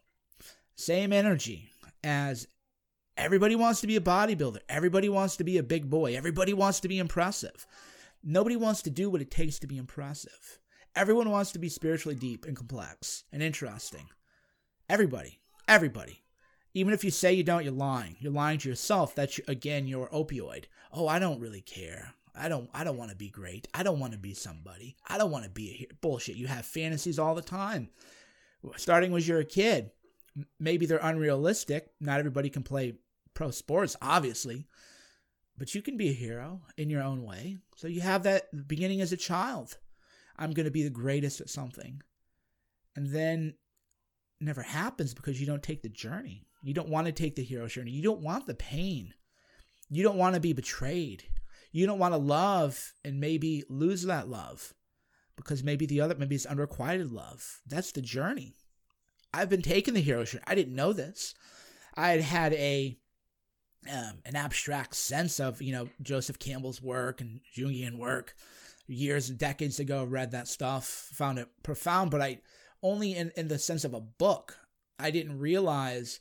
Same 0.75 1.11
energy 1.11 1.71
as 2.03 2.47
everybody 3.15 3.55
wants 3.55 3.81
to 3.81 3.87
be 3.87 3.95
a 3.95 4.01
bodybuilder. 4.01 4.59
Everybody 4.69 5.09
wants 5.09 5.37
to 5.37 5.43
be 5.43 5.57
a 5.57 5.63
big 5.63 5.89
boy. 5.89 6.15
Everybody 6.15 6.53
wants 6.53 6.79
to 6.81 6.87
be 6.87 6.99
impressive. 6.99 7.65
Nobody 8.23 8.55
wants 8.55 8.81
to 8.83 8.89
do 8.89 9.09
what 9.09 9.21
it 9.21 9.31
takes 9.31 9.59
to 9.59 9.67
be 9.67 9.77
impressive. 9.77 10.59
Everyone 10.95 11.29
wants 11.29 11.51
to 11.51 11.59
be 11.59 11.69
spiritually 11.69 12.15
deep 12.15 12.45
and 12.45 12.55
complex 12.55 13.23
and 13.31 13.43
interesting. 13.43 14.09
Everybody. 14.89 15.39
Everybody. 15.67 16.23
Even 16.73 16.93
if 16.93 17.03
you 17.03 17.11
say 17.11 17.33
you 17.33 17.43
don't, 17.43 17.63
you're 17.63 17.73
lying. 17.73 18.17
You're 18.19 18.31
lying 18.31 18.59
to 18.59 18.69
yourself. 18.69 19.15
That's 19.15 19.39
again 19.47 19.87
your 19.87 20.09
opioid. 20.09 20.65
Oh, 20.91 21.07
I 21.07 21.19
don't 21.19 21.39
really 21.39 21.61
care. 21.61 22.13
I 22.35 22.49
don't 22.49 22.69
I 22.73 22.83
don't 22.83 22.97
want 22.97 23.09
to 23.11 23.17
be 23.17 23.29
great. 23.29 23.67
I 23.73 23.83
don't 23.83 23.99
want 23.99 24.13
to 24.13 24.19
be 24.19 24.33
somebody. 24.33 24.95
I 25.07 25.17
don't 25.17 25.31
want 25.31 25.43
to 25.43 25.49
be 25.49 25.87
a. 25.89 25.93
Bullshit. 25.95 26.35
You 26.35 26.47
have 26.47 26.65
fantasies 26.65 27.19
all 27.19 27.35
the 27.35 27.41
time. 27.41 27.89
Starting 28.75 29.11
when 29.11 29.23
you're 29.23 29.39
a 29.39 29.45
kid. 29.45 29.91
Maybe 30.59 30.85
they're 30.85 30.99
unrealistic. 31.01 31.89
Not 31.99 32.19
everybody 32.19 32.49
can 32.49 32.63
play 32.63 32.95
pro 33.33 33.51
sports, 33.51 33.95
obviously. 34.01 34.67
But 35.57 35.73
you 35.73 35.81
can 35.81 35.97
be 35.97 36.09
a 36.09 36.13
hero 36.13 36.61
in 36.77 36.89
your 36.89 37.01
own 37.01 37.23
way. 37.23 37.57
So 37.75 37.87
you 37.87 38.01
have 38.01 38.23
that 38.23 38.67
beginning 38.67 39.01
as 39.01 39.11
a 39.11 39.17
child. 39.17 39.77
I'm 40.37 40.51
going 40.51 40.65
to 40.65 40.71
be 40.71 40.83
the 40.83 40.89
greatest 40.89 41.41
at 41.41 41.49
something. 41.49 42.01
And 42.95 43.07
then 43.07 43.55
never 44.39 44.61
happens 44.61 45.13
because 45.13 45.39
you 45.39 45.47
don't 45.47 45.63
take 45.63 45.81
the 45.81 45.89
journey. 45.89 46.45
You 46.61 46.73
don't 46.73 46.89
want 46.89 47.07
to 47.07 47.11
take 47.11 47.35
the 47.35 47.43
hero's 47.43 47.73
journey. 47.73 47.91
You 47.91 48.03
don't 48.03 48.21
want 48.21 48.45
the 48.45 48.53
pain. 48.53 49.13
You 49.89 50.03
don't 50.03 50.17
want 50.17 50.35
to 50.35 50.41
be 50.41 50.53
betrayed. 50.53 51.23
You 51.71 51.85
don't 51.85 51.99
want 51.99 52.13
to 52.13 52.19
love 52.19 52.93
and 53.03 53.19
maybe 53.19 53.63
lose 53.69 54.03
that 54.03 54.27
love 54.27 54.73
because 55.35 55.63
maybe 55.63 55.85
the 55.85 56.01
other, 56.01 56.15
maybe 56.15 56.35
it's 56.35 56.45
unrequited 56.45 57.11
love. 57.11 57.61
That's 57.65 57.91
the 57.91 58.01
journey. 58.01 58.55
I've 59.37 59.49
been 59.49 59.61
taking 59.61 59.93
the 59.93 60.01
hero's 60.01 60.31
journey. 60.31 60.43
I 60.47 60.55
didn't 60.55 60.73
know 60.73 60.93
this. 60.93 61.35
I 61.95 62.09
had 62.09 62.21
had 62.21 62.53
a 62.53 62.97
um, 63.87 64.19
an 64.25 64.35
abstract 64.35 64.95
sense 64.95 65.39
of 65.39 65.61
you 65.61 65.71
know 65.71 65.89
Joseph 66.01 66.39
Campbell's 66.39 66.81
work 66.81 67.21
and 67.21 67.41
Jungian 67.55 67.99
work 67.99 68.35
years, 68.87 69.29
and 69.29 69.37
decades 69.37 69.79
ago. 69.79 70.03
Read 70.03 70.31
that 70.31 70.47
stuff, 70.47 70.85
found 71.13 71.37
it 71.37 71.49
profound, 71.61 72.09
but 72.09 72.19
I 72.19 72.39
only 72.81 73.15
in, 73.15 73.31
in 73.37 73.47
the 73.47 73.59
sense 73.59 73.83
of 73.83 73.93
a 73.93 74.01
book. 74.01 74.57
I 74.97 75.11
didn't 75.11 75.37
realize 75.37 76.19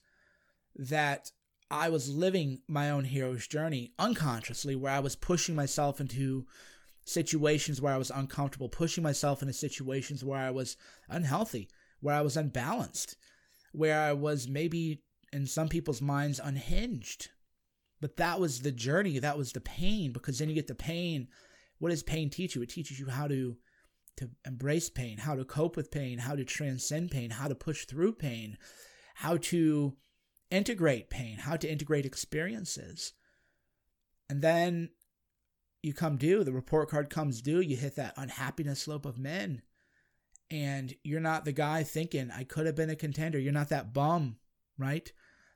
that 0.75 1.33
I 1.71 1.89
was 1.89 2.15
living 2.15 2.61
my 2.69 2.91
own 2.91 3.05
hero's 3.05 3.47
journey 3.47 3.95
unconsciously, 3.99 4.77
where 4.77 4.93
I 4.93 5.01
was 5.01 5.17
pushing 5.17 5.55
myself 5.55 6.03
into 6.03 6.47
situations 7.07 7.81
where 7.81 7.95
I 7.95 7.99
was 7.99 8.11
uncomfortable, 8.11 8.69
pushing 8.69 9.03
myself 9.03 9.41
into 9.41 9.55
situations 9.55 10.23
where 10.23 10.39
I 10.39 10.51
was 10.51 10.77
unhealthy, 11.09 11.71
where 12.01 12.15
I 12.15 12.23
was 12.23 12.37
unbalanced, 12.37 13.17
where 13.73 14.01
I 14.01 14.13
was 14.13 14.49
maybe 14.49 15.03
in 15.33 15.47
some 15.47 15.69
people's 15.69 16.03
minds 16.03 16.41
unhinged. 16.43 17.29
But 18.01 18.17
that 18.17 18.41
was 18.41 18.61
the 18.61 18.73
journey, 18.73 19.19
that 19.19 19.39
was 19.39 19.53
the 19.53 19.61
pain, 19.61 20.13
because 20.13 20.39
then 20.39 20.49
you 20.49 20.55
get 20.55 20.67
the 20.67 20.75
pain. 20.75 21.29
What 21.79 21.91
does 21.91 22.03
pain 22.03 22.31
teach 22.31 22.55
you? 22.55 22.63
It 22.63 22.71
teaches 22.71 22.99
you 22.99 23.09
how 23.09 23.29
to 23.29 23.57
to 24.17 24.31
embrace 24.47 24.89
pain, 24.89 25.19
how 25.19 25.35
to 25.35 25.45
cope 25.45 25.77
with 25.77 25.91
pain, 25.91 26.19
how 26.19 26.35
to 26.35 26.45
transcend 26.45 27.11
pain, 27.11 27.29
how 27.31 27.49
to 27.49 27.55
push 27.55 27.85
through 27.85 28.15
pain, 28.15 28.57
how 29.15 29.37
to 29.37 29.95
integrate 30.51 31.11
pain, 31.11 31.37
how 31.37 31.57
to 31.57 31.71
integrate 31.71 32.07
experiences. 32.07 33.13
And 34.31 34.41
then 34.41 34.91
you 35.83 35.93
come 35.93 36.17
due, 36.17 36.45
the 36.45 36.53
report 36.53 36.89
card 36.89 37.11
comes 37.11 37.43
due, 37.43 37.61
you 37.61 37.77
hit 37.77 37.97
that 37.97 38.15
unhappiness 38.17 38.81
slope 38.81 39.05
of 39.07 39.19
men. 39.19 39.63
And 40.51 40.95
you're 41.03 41.21
not 41.21 41.45
the 41.45 41.53
guy 41.53 41.83
thinking, 41.83 42.31
I 42.31 42.45
could 42.45 42.67
have 42.67 42.77
been 42.77 42.91
a 42.91 42.97
contender. 42.97 43.39
You're 43.39 43.53
not 43.53 43.71
that 43.71 43.93
bum, 43.93 44.37
right? 44.79 45.11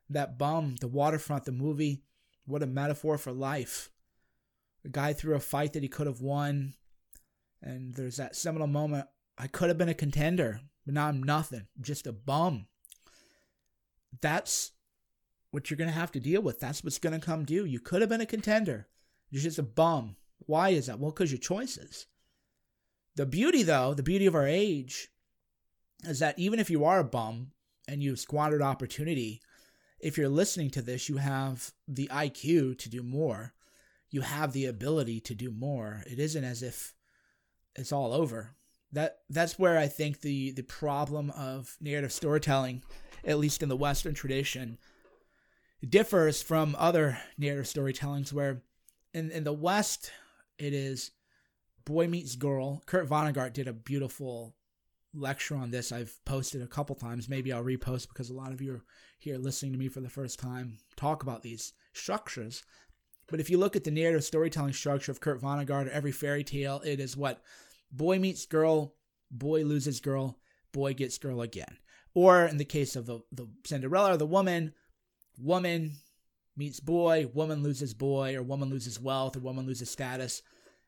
That 0.08 0.38
bum, 0.38 0.76
the 0.80 0.88
waterfront, 0.88 1.44
the 1.44 1.52
movie. 1.52 2.02
What 2.44 2.62
a 2.62 2.66
metaphor 2.66 3.16
for 3.16 3.30
life. 3.32 3.90
The 4.82 4.88
guy 4.88 5.12
threw 5.12 5.34
a 5.34 5.40
fight 5.40 5.74
that 5.74 5.82
he 5.82 5.88
could 5.88 6.06
have 6.06 6.20
won, 6.20 6.74
and 7.62 7.94
there's 7.94 8.16
that 8.16 8.34
seminal 8.34 8.66
moment. 8.66 9.06
I 9.38 9.46
could 9.46 9.68
have 9.68 9.78
been 9.78 9.90
a 9.90 9.94
contender, 9.94 10.60
but 10.84 10.94
now 10.94 11.06
I'm 11.06 11.22
nothing, 11.22 11.66
I'm 11.76 11.84
just 11.84 12.06
a 12.06 12.12
bum. 12.12 12.66
That's 14.20 14.72
what 15.50 15.70
you're 15.70 15.76
going 15.76 15.90
to 15.90 15.94
have 15.94 16.12
to 16.12 16.20
deal 16.20 16.42
with. 16.42 16.60
That's 16.60 16.82
what's 16.82 16.98
going 16.98 17.18
to 17.18 17.24
come 17.24 17.44
due. 17.44 17.64
You 17.64 17.78
could 17.78 18.00
have 18.00 18.08
been 18.08 18.20
a 18.20 18.26
contender. 18.26 18.88
You're 19.30 19.42
just 19.42 19.58
a 19.58 19.62
bum. 19.62 20.16
Why 20.38 20.70
is 20.70 20.86
that? 20.86 20.98
Well, 20.98 21.10
because 21.10 21.30
your 21.30 21.38
choices. 21.38 22.06
The 23.20 23.26
beauty, 23.26 23.62
though, 23.62 23.92
the 23.92 24.02
beauty 24.02 24.24
of 24.24 24.34
our 24.34 24.46
age 24.46 25.08
is 26.04 26.20
that 26.20 26.38
even 26.38 26.58
if 26.58 26.70
you 26.70 26.86
are 26.86 27.00
a 27.00 27.04
bum 27.04 27.48
and 27.86 28.02
you've 28.02 28.18
squandered 28.18 28.62
opportunity, 28.62 29.42
if 30.00 30.16
you're 30.16 30.30
listening 30.30 30.70
to 30.70 30.80
this, 30.80 31.06
you 31.10 31.18
have 31.18 31.70
the 31.86 32.08
IQ 32.10 32.78
to 32.78 32.88
do 32.88 33.02
more. 33.02 33.52
You 34.08 34.22
have 34.22 34.54
the 34.54 34.64
ability 34.64 35.20
to 35.20 35.34
do 35.34 35.50
more. 35.50 36.02
It 36.06 36.18
isn't 36.18 36.44
as 36.44 36.62
if 36.62 36.94
it's 37.76 37.92
all 37.92 38.14
over. 38.14 38.56
That 38.90 39.18
that's 39.28 39.58
where 39.58 39.76
I 39.76 39.86
think 39.86 40.22
the 40.22 40.52
the 40.52 40.62
problem 40.62 41.30
of 41.32 41.76
narrative 41.78 42.14
storytelling, 42.14 42.82
at 43.22 43.38
least 43.38 43.62
in 43.62 43.68
the 43.68 43.76
Western 43.76 44.14
tradition, 44.14 44.78
differs 45.86 46.40
from 46.40 46.74
other 46.78 47.18
narrative 47.36 47.66
storytellings 47.66 48.32
where 48.32 48.62
in, 49.12 49.30
in 49.30 49.44
the 49.44 49.52
West 49.52 50.10
it 50.56 50.72
is 50.72 51.10
boy 51.90 52.06
meets 52.06 52.36
girl. 52.36 52.80
Kurt 52.86 53.08
Vonnegut 53.08 53.52
did 53.52 53.66
a 53.66 53.72
beautiful 53.72 54.54
lecture 55.12 55.56
on 55.56 55.72
this. 55.72 55.90
I've 55.90 56.24
posted 56.24 56.62
a 56.62 56.68
couple 56.68 56.94
times. 56.94 57.28
Maybe 57.28 57.52
I'll 57.52 57.64
repost 57.64 58.08
because 58.08 58.30
a 58.30 58.34
lot 58.34 58.52
of 58.52 58.62
you 58.62 58.74
are 58.74 58.84
here 59.18 59.38
listening 59.38 59.72
to 59.72 59.78
me 59.78 59.88
for 59.88 60.00
the 60.00 60.08
first 60.08 60.38
time 60.38 60.78
talk 60.94 61.24
about 61.24 61.42
these 61.42 61.72
structures. 61.92 62.62
But 63.28 63.40
if 63.40 63.50
you 63.50 63.58
look 63.58 63.74
at 63.74 63.82
the 63.82 63.90
narrative 63.90 64.22
storytelling 64.22 64.72
structure 64.72 65.10
of 65.10 65.20
Kurt 65.20 65.42
Vonnegut 65.42 65.86
or 65.86 65.90
every 65.90 66.12
fairy 66.12 66.44
tale, 66.44 66.80
it 66.84 67.00
is 67.00 67.16
what 67.16 67.42
boy 67.90 68.20
meets 68.20 68.46
girl, 68.46 68.94
boy 69.28 69.64
loses 69.64 69.98
girl, 69.98 70.38
boy 70.70 70.94
gets 70.94 71.18
girl 71.18 71.40
again. 71.40 71.76
Or 72.14 72.44
in 72.44 72.56
the 72.56 72.64
case 72.64 72.94
of 72.94 73.06
the, 73.06 73.18
the 73.32 73.48
Cinderella, 73.66 74.16
the 74.16 74.26
woman, 74.26 74.74
woman 75.40 75.96
meets 76.56 76.78
boy, 76.78 77.28
woman 77.34 77.64
loses 77.64 77.94
boy, 77.94 78.36
or 78.36 78.42
woman 78.44 78.70
loses 78.70 79.00
wealth, 79.00 79.36
or 79.36 79.40
woman 79.40 79.66
loses 79.66 79.90
status, 79.90 80.42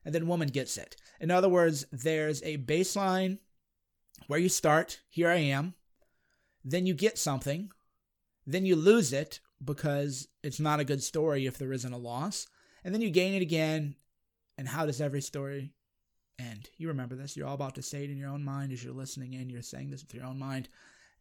and 0.05 0.13
then 0.13 0.27
woman 0.27 0.49
gets 0.49 0.77
it. 0.77 0.95
In 1.19 1.31
other 1.31 1.49
words, 1.49 1.85
there's 1.91 2.41
a 2.43 2.57
baseline 2.57 3.39
where 4.27 4.39
you 4.39 4.49
start, 4.49 5.01
here 5.09 5.29
I 5.29 5.37
am, 5.37 5.73
then 6.63 6.85
you 6.85 6.93
get 6.93 7.17
something, 7.17 7.71
then 8.45 8.65
you 8.65 8.75
lose 8.75 9.13
it 9.13 9.39
because 9.63 10.27
it's 10.43 10.59
not 10.59 10.79
a 10.79 10.85
good 10.85 11.03
story 11.03 11.45
if 11.45 11.57
there 11.57 11.73
isn't 11.73 11.93
a 11.93 11.97
loss, 11.97 12.47
and 12.83 12.93
then 12.93 13.01
you 13.01 13.09
gain 13.09 13.33
it 13.33 13.41
again. 13.41 13.95
And 14.55 14.67
how 14.67 14.85
does 14.85 15.01
every 15.01 15.21
story 15.21 15.73
end. 16.39 16.69
You 16.77 16.87
remember 16.87 17.15
this. 17.15 17.35
You're 17.35 17.47
all 17.47 17.55
about 17.55 17.75
to 17.75 17.81
say 17.81 18.03
it 18.03 18.09
in 18.09 18.17
your 18.17 18.29
own 18.29 18.43
mind 18.43 18.71
as 18.71 18.83
you're 18.83 18.93
listening 18.93 19.33
in. 19.33 19.49
You're 19.49 19.61
saying 19.61 19.89
this 19.89 20.03
with 20.03 20.13
your 20.13 20.25
own 20.25 20.39
mind. 20.39 20.69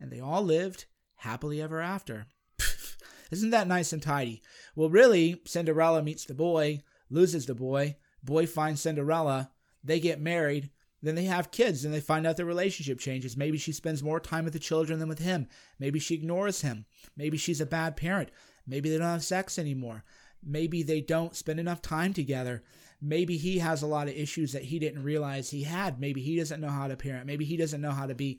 And 0.01 0.11
they 0.11 0.21
all 0.21 0.42
lived 0.42 0.87
happily 1.16 1.61
ever 1.62 1.81
after. 1.81 2.27
Isn't 3.31 3.51
that 3.51 3.68
nice 3.68 3.92
and 3.92 4.03
tidy? 4.03 4.42
Well, 4.75 4.90
really, 4.90 5.40
Cinderella 5.47 6.03
meets 6.03 6.25
the 6.25 6.35
boy, 6.35 6.83
loses 7.11 7.47
the 7.47 7.55
boy, 7.55 7.97
boy 8.23 8.47
finds 8.47 8.81
Cinderella, 8.81 9.51
they 9.83 10.01
get 10.01 10.21
married, 10.21 10.71
then 11.03 11.17
they 11.17 11.25
have 11.25 11.51
kids 11.51 11.85
and 11.85 11.93
they 11.93 12.01
find 12.01 12.27
out 12.27 12.37
their 12.37 12.47
relationship 12.47 13.01
changes. 13.01 13.37
Maybe 13.37 13.59
she 13.59 13.73
spends 13.73 14.03
more 14.03 14.21
time 14.21 14.45
with 14.45 14.53
the 14.53 14.59
children 14.59 15.01
than 15.01 15.09
with 15.09 15.19
him. 15.19 15.49
Maybe 15.79 15.99
she 15.99 16.15
ignores 16.15 16.61
him. 16.61 16.87
Maybe 17.17 17.37
she's 17.37 17.61
a 17.61 17.67
bad 17.67 17.97
parent. 17.97 18.31
Maybe 18.67 18.89
they 18.89 18.99
don't 18.99 19.09
have 19.09 19.25
sex 19.25 19.59
anymore. 19.59 20.05
Maybe 20.45 20.83
they 20.83 21.01
don't 21.01 21.35
spend 21.37 21.59
enough 21.59 21.83
time 21.83 22.13
together. 22.13 22.63
Maybe 23.01 23.37
he 23.37 23.59
has 23.59 23.83
a 23.83 23.87
lot 23.87 24.07
of 24.07 24.15
issues 24.15 24.53
that 24.53 24.63
he 24.63 24.79
didn't 24.79 25.03
realize 25.03 25.51
he 25.51 25.65
had. 25.65 26.01
Maybe 26.01 26.23
he 26.23 26.37
doesn't 26.37 26.61
know 26.61 26.69
how 26.69 26.87
to 26.87 26.97
parent. 26.97 27.27
Maybe 27.27 27.45
he 27.45 27.57
doesn't 27.57 27.81
know 27.81 27.91
how 27.91 28.07
to 28.07 28.15
be 28.15 28.39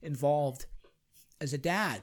involved 0.00 0.66
as 1.40 1.52
a 1.52 1.58
dad. 1.58 2.02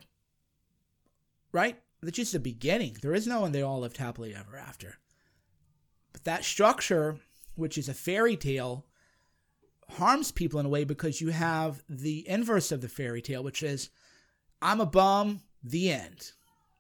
Right? 1.54 1.80
That's 2.02 2.18
just 2.18 2.34
the 2.34 2.40
beginning. 2.40 2.98
There 3.02 3.14
is 3.14 3.28
no 3.28 3.40
one 3.40 3.54
they 3.54 3.62
all 3.62 3.80
lived 3.80 3.98
happily 3.98 4.36
ever 4.36 4.58
after. 4.58 4.98
But 6.14 6.24
that 6.26 6.44
structure, 6.44 7.18
which 7.56 7.78
is 7.78 7.90
a 7.90 7.94
fairy 7.94 8.36
tale, 8.36 8.86
harms 9.92 10.32
people 10.32 10.60
in 10.60 10.66
a 10.66 10.70
way 10.70 10.84
because 10.84 11.22
you 11.22 11.30
have 11.30 11.84
the 11.90 12.28
inverse 12.28 12.72
of 12.72 12.82
the 12.82 12.90
fairy 12.90 13.22
tale, 13.22 13.44
which 13.44 13.64
is 13.64 13.90
I'm 14.62 14.80
a 14.80 14.86
bum, 14.86 15.42
the 15.64 15.92
end. 15.92 16.32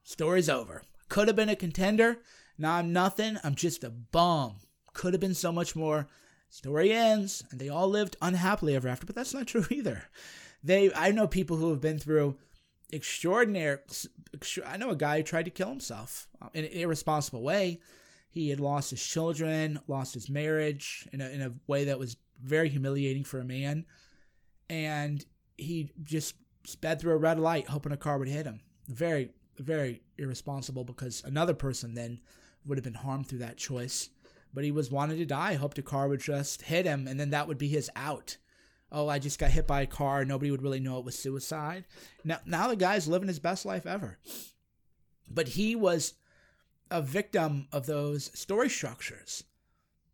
Story's 0.04 0.50
over. 0.50 0.84
Could 1.10 1.28
have 1.28 1.36
been 1.36 1.50
a 1.50 1.56
contender. 1.56 2.20
Now 2.58 2.76
I'm 2.76 2.94
nothing. 2.94 3.38
I'm 3.44 3.56
just 3.56 3.84
a 3.84 3.89
bum. 3.89 4.58
Could 4.94 5.13
have 5.13 5.22
been 5.22 5.34
so 5.34 5.52
much 5.52 5.76
more. 5.76 6.08
Story 6.50 6.91
ends, 6.91 7.44
and 7.50 7.60
they 7.60 7.70
all 7.70 7.88
lived 7.88 8.17
unhappily 8.22 8.76
ever 8.76 8.89
after. 8.89 9.06
But 9.06 9.15
that's 9.15 9.34
not 9.34 9.48
true 9.48 9.65
either. 9.70 10.04
They, 10.63 10.94
I 10.94 11.12
know 11.12 11.28
people 11.28 11.58
who 11.58 11.70
have 11.70 11.82
been 11.82 11.98
through 11.98 12.38
extraordinary. 12.91 13.80
I 14.65 14.78
know 14.78 14.89
a 14.89 14.96
guy 14.96 15.17
who 15.17 15.24
tried 15.24 15.46
to 15.46 15.52
kill 15.52 15.70
himself 15.70 16.28
uh, 16.41 16.50
in 16.54 16.65
an 16.65 16.72
irresponsible 16.72 17.41
way. 17.41 17.80
He 18.32 18.50
had 18.50 18.62
lost 18.62 18.89
his 18.91 19.06
children, 19.06 19.80
lost 19.88 20.13
his 20.13 20.30
marriage 20.30 21.08
in 21.12 21.20
a, 21.20 21.30
in 21.30 21.41
a 21.41 21.52
way 21.67 21.84
that 21.86 22.00
was 22.00 22.15
very 22.41 22.70
humiliating 22.70 23.26
for 23.26 23.39
a 23.39 23.46
man. 23.46 23.86
And 24.70 25.24
he 25.58 25.91
just 26.02 26.36
sped 26.65 27.02
through 27.02 27.12
a 27.12 27.17
red 27.17 27.39
light, 27.39 27.67
hoping 27.67 27.91
a 27.91 27.98
car 27.98 28.17
would 28.17 28.30
hit 28.30 28.46
him. 28.46 28.62
Very, 28.88 29.32
very 29.58 30.02
irresponsible 30.17 30.86
because 30.86 31.22
another 31.26 31.54
person 31.54 31.94
then 31.94 32.22
would 32.65 32.78
have 32.78 32.86
been 32.86 32.94
harmed 32.94 33.28
through 33.28 33.39
that 33.39 33.58
choice. 33.58 34.10
But 34.54 34.63
he 34.63 34.72
was 34.72 34.89
wanting 34.89 35.17
to 35.17 35.26
die, 35.26 35.56
hoped 35.56 35.78
a 35.78 35.82
car 35.82 36.08
would 36.08 36.22
just 36.22 36.62
hit 36.62 36.86
him, 36.86 37.08
and 37.08 37.20
then 37.20 37.32
that 37.32 37.48
would 37.50 37.58
be 37.58 37.67
his 37.67 37.89
out. 37.98 38.38
Oh, 38.94 39.10
I 39.10 39.20
just 39.20 39.39
got 39.39 39.52
hit 39.52 39.67
by 39.67 39.82
a 39.82 39.88
car. 39.88 40.24
Nobody 40.24 40.52
would 40.52 40.62
really 40.62 40.80
know 40.80 41.00
it 41.00 41.06
was 41.06 41.17
suicide. 41.17 41.86
Now, 42.24 42.39
now 42.46 42.67
the 42.67 42.76
guy's 42.76 43.08
living 43.08 43.30
his 43.30 43.39
best 43.39 43.65
life 43.65 43.86
ever. 43.86 44.20
But 45.30 45.50
he 45.50 45.76
was 45.76 46.13
a 46.91 47.01
victim 47.01 47.67
of 47.71 47.86
those 47.86 48.38
story 48.38 48.69
structures. 48.69 49.43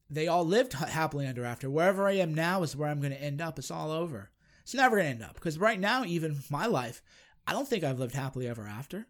They 0.10 0.28
all 0.28 0.46
lived 0.46 0.74
happily 0.74 1.26
ever 1.26 1.44
after. 1.44 1.70
Wherever 1.70 2.08
I 2.08 2.14
am 2.14 2.34
now 2.34 2.64
is 2.64 2.76
where 2.76 2.90
I'm 2.90 3.02
going 3.02 3.12
to 3.12 3.22
end 3.22 3.42
up. 3.42 3.60
It's 3.60 3.72
all 3.72 3.92
over. 3.92 4.32
It's 4.62 4.74
never 4.74 4.96
going 4.96 5.08
to 5.08 5.12
end 5.12 5.24
up. 5.24 5.36
Because 5.36 5.58
right 5.58 5.80
now, 5.80 6.06
even 6.06 6.40
my 6.50 6.66
life, 6.66 7.02
I 7.46 7.52
don't 7.52 7.68
think 7.68 7.84
I've 7.84 8.00
lived 8.00 8.16
happily 8.16 8.48
ever 8.48 8.66
after. 8.66 9.08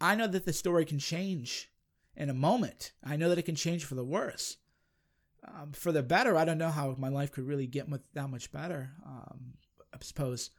I 0.00 0.16
know 0.16 0.26
that 0.26 0.44
the 0.44 0.52
story 0.52 0.84
can 0.84 0.98
change 0.98 1.70
in 2.16 2.30
a 2.30 2.34
moment. 2.34 2.92
I 3.04 3.16
know 3.16 3.28
that 3.28 3.38
it 3.38 3.44
can 3.44 3.54
change 3.54 3.84
for 3.84 3.94
the 3.94 4.04
worse. 4.04 4.56
Um, 5.46 5.72
for 5.72 5.92
the 5.92 6.02
better, 6.02 6.36
I 6.36 6.44
don't 6.44 6.58
know 6.58 6.70
how 6.70 6.96
my 6.98 7.08
life 7.08 7.30
could 7.30 7.46
really 7.46 7.66
get 7.66 7.88
much, 7.88 8.02
that 8.14 8.30
much 8.30 8.50
better. 8.50 8.90
Um, 9.06 9.54
I 9.92 9.98
suppose 10.00 10.50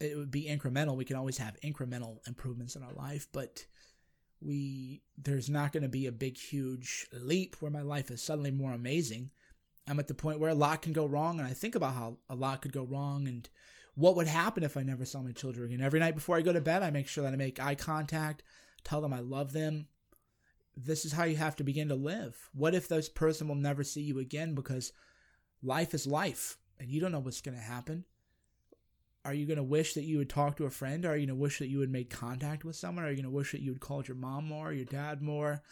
it 0.00 0.16
would 0.16 0.30
be 0.30 0.46
incremental. 0.46 0.96
We 0.96 1.04
can 1.04 1.16
always 1.16 1.38
have 1.38 1.56
incremental 1.62 2.18
improvements 2.26 2.74
in 2.74 2.82
our 2.82 2.92
life, 2.92 3.28
but 3.32 3.64
we 4.44 5.02
there's 5.16 5.48
not 5.48 5.72
going 5.72 5.82
to 5.82 5.88
be 5.88 6.06
a 6.06 6.12
big, 6.12 6.36
huge 6.36 7.06
leap 7.12 7.56
where 7.60 7.70
my 7.70 7.82
life 7.82 8.10
is 8.10 8.22
suddenly 8.22 8.50
more 8.50 8.72
amazing. 8.72 9.30
I'm 9.88 9.98
at 9.98 10.08
the 10.08 10.14
point 10.14 10.40
where 10.40 10.50
a 10.50 10.54
lot 10.54 10.82
can 10.82 10.92
go 10.92 11.06
wrong, 11.06 11.38
and 11.38 11.48
I 11.48 11.52
think 11.52 11.74
about 11.74 11.94
how 11.94 12.18
a 12.28 12.34
lot 12.34 12.62
could 12.62 12.72
go 12.72 12.84
wrong 12.84 13.28
and 13.28 13.48
what 13.94 14.16
would 14.16 14.26
happen 14.26 14.62
if 14.62 14.76
I 14.76 14.82
never 14.82 15.04
saw 15.04 15.20
my 15.20 15.32
children 15.32 15.66
again. 15.66 15.84
Every 15.84 16.00
night 16.00 16.14
before 16.14 16.36
I 16.36 16.42
go 16.42 16.52
to 16.52 16.60
bed, 16.60 16.82
I 16.82 16.90
make 16.90 17.06
sure 17.06 17.24
that 17.24 17.32
I 17.32 17.36
make 17.36 17.60
eye 17.60 17.74
contact, 17.74 18.42
tell 18.82 19.00
them 19.00 19.12
I 19.12 19.20
love 19.20 19.52
them, 19.52 19.88
this 20.76 21.04
is 21.04 21.12
how 21.12 21.24
you 21.24 21.36
have 21.36 21.56
to 21.56 21.64
begin 21.64 21.88
to 21.88 21.94
live. 21.94 22.50
What 22.52 22.74
if 22.74 22.88
this 22.88 23.08
person 23.08 23.48
will 23.48 23.54
never 23.54 23.84
see 23.84 24.02
you 24.02 24.18
again 24.18 24.54
because 24.54 24.92
life 25.62 25.94
is 25.94 26.06
life 26.06 26.58
and 26.78 26.90
you 26.90 27.00
don't 27.00 27.12
know 27.12 27.20
what's 27.20 27.40
going 27.40 27.56
to 27.56 27.62
happen? 27.62 28.04
Are 29.24 29.32
you 29.32 29.46
going 29.46 29.56
to 29.56 29.62
wish 29.62 29.94
that 29.94 30.04
you 30.04 30.18
would 30.18 30.28
talk 30.28 30.56
to 30.56 30.66
a 30.66 30.70
friend? 30.70 31.06
Are 31.06 31.16
you 31.16 31.26
going 31.26 31.36
to 31.36 31.42
wish 31.42 31.58
that 31.58 31.68
you 31.68 31.78
would 31.78 31.90
make 31.90 32.10
contact 32.10 32.64
with 32.64 32.76
someone? 32.76 33.04
Are 33.04 33.08
you 33.08 33.16
going 33.16 33.24
to 33.24 33.30
wish 33.30 33.52
that 33.52 33.62
you 33.62 33.72
would 33.72 33.80
called 33.80 34.06
your 34.06 34.18
mom 34.18 34.46
more, 34.46 34.72
your 34.72 34.84
dad 34.84 35.22
more, 35.22 35.62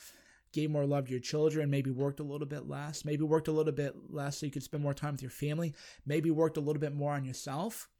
gave 0.53 0.71
more 0.71 0.87
love 0.87 1.07
to 1.07 1.11
your 1.11 1.21
children, 1.21 1.69
maybe 1.69 1.91
worked 1.91 2.21
a 2.21 2.25
little 2.25 2.47
bit 2.47 2.67
less, 2.67 3.05
maybe 3.05 3.25
worked 3.25 3.49
a 3.49 3.53
little 3.53 3.73
bit 3.73 3.95
less 4.11 4.39
so 4.39 4.47
you 4.47 4.53
could 4.53 4.63
spend 4.63 4.83
more 4.83 4.95
time 4.95 5.13
with 5.13 5.23
your 5.23 5.31
family, 5.31 5.75
maybe 6.07 6.31
worked 6.31 6.57
a 6.57 6.61
little 6.61 6.81
bit 6.81 6.95
more 6.95 7.13
on 7.13 7.25
yourself 7.25 7.91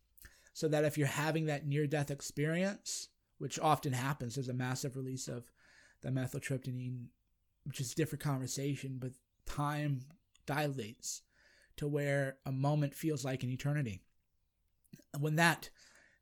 so 0.55 0.69
that 0.69 0.85
if 0.85 0.97
you're 0.97 1.07
having 1.07 1.47
that 1.47 1.67
near 1.67 1.87
death 1.87 2.11
experience, 2.11 3.09
which 3.39 3.59
often 3.59 3.93
happens, 3.93 4.35
there's 4.35 4.49
a 4.49 4.55
massive 4.55 4.97
release 4.97 5.29
of 5.29 5.51
dimethyltryptamine, 6.05 7.07
which 7.65 7.81
is 7.81 7.93
a 7.93 7.97
different 7.97 8.23
conversation, 8.23 8.97
but 8.99 9.13
time 9.47 10.01
dilates 10.47 11.23
to 11.77 11.87
where 11.87 12.37
a 12.47 12.53
moment 12.53 12.95
feels 12.95 13.25
like 13.25 13.43
an 13.43 13.51
eternity. 13.51 14.01
When 15.19 15.37
that 15.37 15.71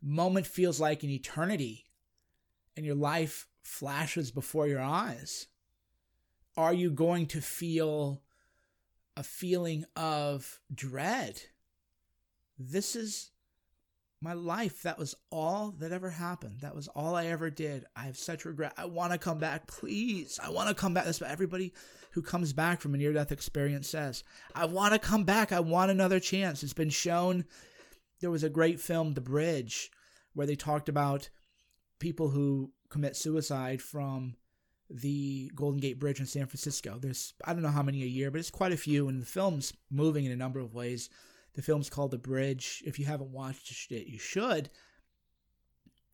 moment 0.03 0.47
feels 0.47 0.81
like 0.81 1.03
an 1.03 1.11
eternity 1.11 1.87
and 2.77 2.85
your 2.85 2.95
life 2.95 3.47
flashes 3.63 4.31
before 4.31 4.67
your 4.67 4.81
eyes, 4.81 5.47
are 6.57 6.75
you 6.75 6.91
going 6.91 7.27
to 7.27 7.41
feel 7.41 8.23
a 9.17 9.23
feeling 9.23 9.85
of 9.97 10.61
dread? 10.75 11.43
This 12.59 12.97
is 12.97 13.31
my 14.21 14.35
life. 14.35 14.83
That 14.83 14.99
was 14.99 15.15
all 15.31 15.75
that 15.79 15.93
ever 15.93 16.11
happened. 16.11 16.61
That 16.61 16.75
was 16.75 16.89
all 16.89 17.15
i 17.15 17.27
ever 17.27 17.51
did. 17.51 17.87
I 17.97 18.03
have 18.03 18.19
such 18.19 18.45
regret. 18.45 18.75
I 18.77 18.85
want 18.85 19.13
to 19.13 19.19
come 19.19 19.39
back. 19.39 19.67
Please 19.67 20.39
i 20.43 20.51
want 20.51 20.69
to 20.69 20.75
come 20.75 20.93
back. 20.95 21.05
That's 21.05 21.21
what 21.21 21.31
everybody 21.31 21.73
who 22.13 22.23
comes 22.23 22.53
back 22.53 22.81
from 22.81 22.95
a 22.95 22.99
near 22.99 23.13
death 23.13 23.33
experience 23.33 23.89
says. 23.89 24.25
I 24.55 24.67
want 24.67 24.93
to 24.93 24.99
come 24.99 25.25
back. 25.25 25.53
I 25.53 25.61
want 25.61 25.91
another 25.91 26.21
chance. 26.21 26.63
It's 26.63 26.73
been 26.73 26.91
shown 26.91 27.45
there 28.21 28.31
was 28.31 28.45
a 28.45 28.51
great 28.51 28.81
film 28.81 29.15
the 29.15 29.21
bridge 29.21 29.91
where 30.35 30.47
they 30.47 30.57
talked 30.57 30.89
about 30.89 31.29
people 31.99 32.31
who 32.31 32.73
commit 32.89 33.17
suicide 33.17 33.81
from 33.83 34.37
the 34.89 35.51
golden 35.55 35.81
gate 35.81 36.01
bridge 36.01 36.19
in 36.19 36.27
san 36.27 36.47
francisco 36.47 36.99
there's 37.01 37.35
i 37.45 37.53
don't 37.53 37.63
know 37.63 37.69
how 37.69 37.83
many 37.83 38.03
a 38.03 38.07
year 38.07 38.31
but 38.31 38.41
it's 38.41 38.51
quite 38.51 38.73
a 38.73 38.77
few 38.77 39.09
and 39.09 39.23
the 39.23 39.27
film's 39.27 39.73
moving 39.91 40.25
in 40.25 40.33
a 40.33 40.37
number 40.37 40.59
of 40.59 40.75
ways 40.75 41.09
the 41.55 41.63
film's 41.63 41.91
called 41.91 42.11
The 42.11 42.19
Bridge. 42.19 42.83
If 42.87 42.99
you 42.99 43.07
haven't 43.07 43.33
watched 43.33 43.91
it, 43.91 44.07
you 44.07 44.19
should. 44.19 44.71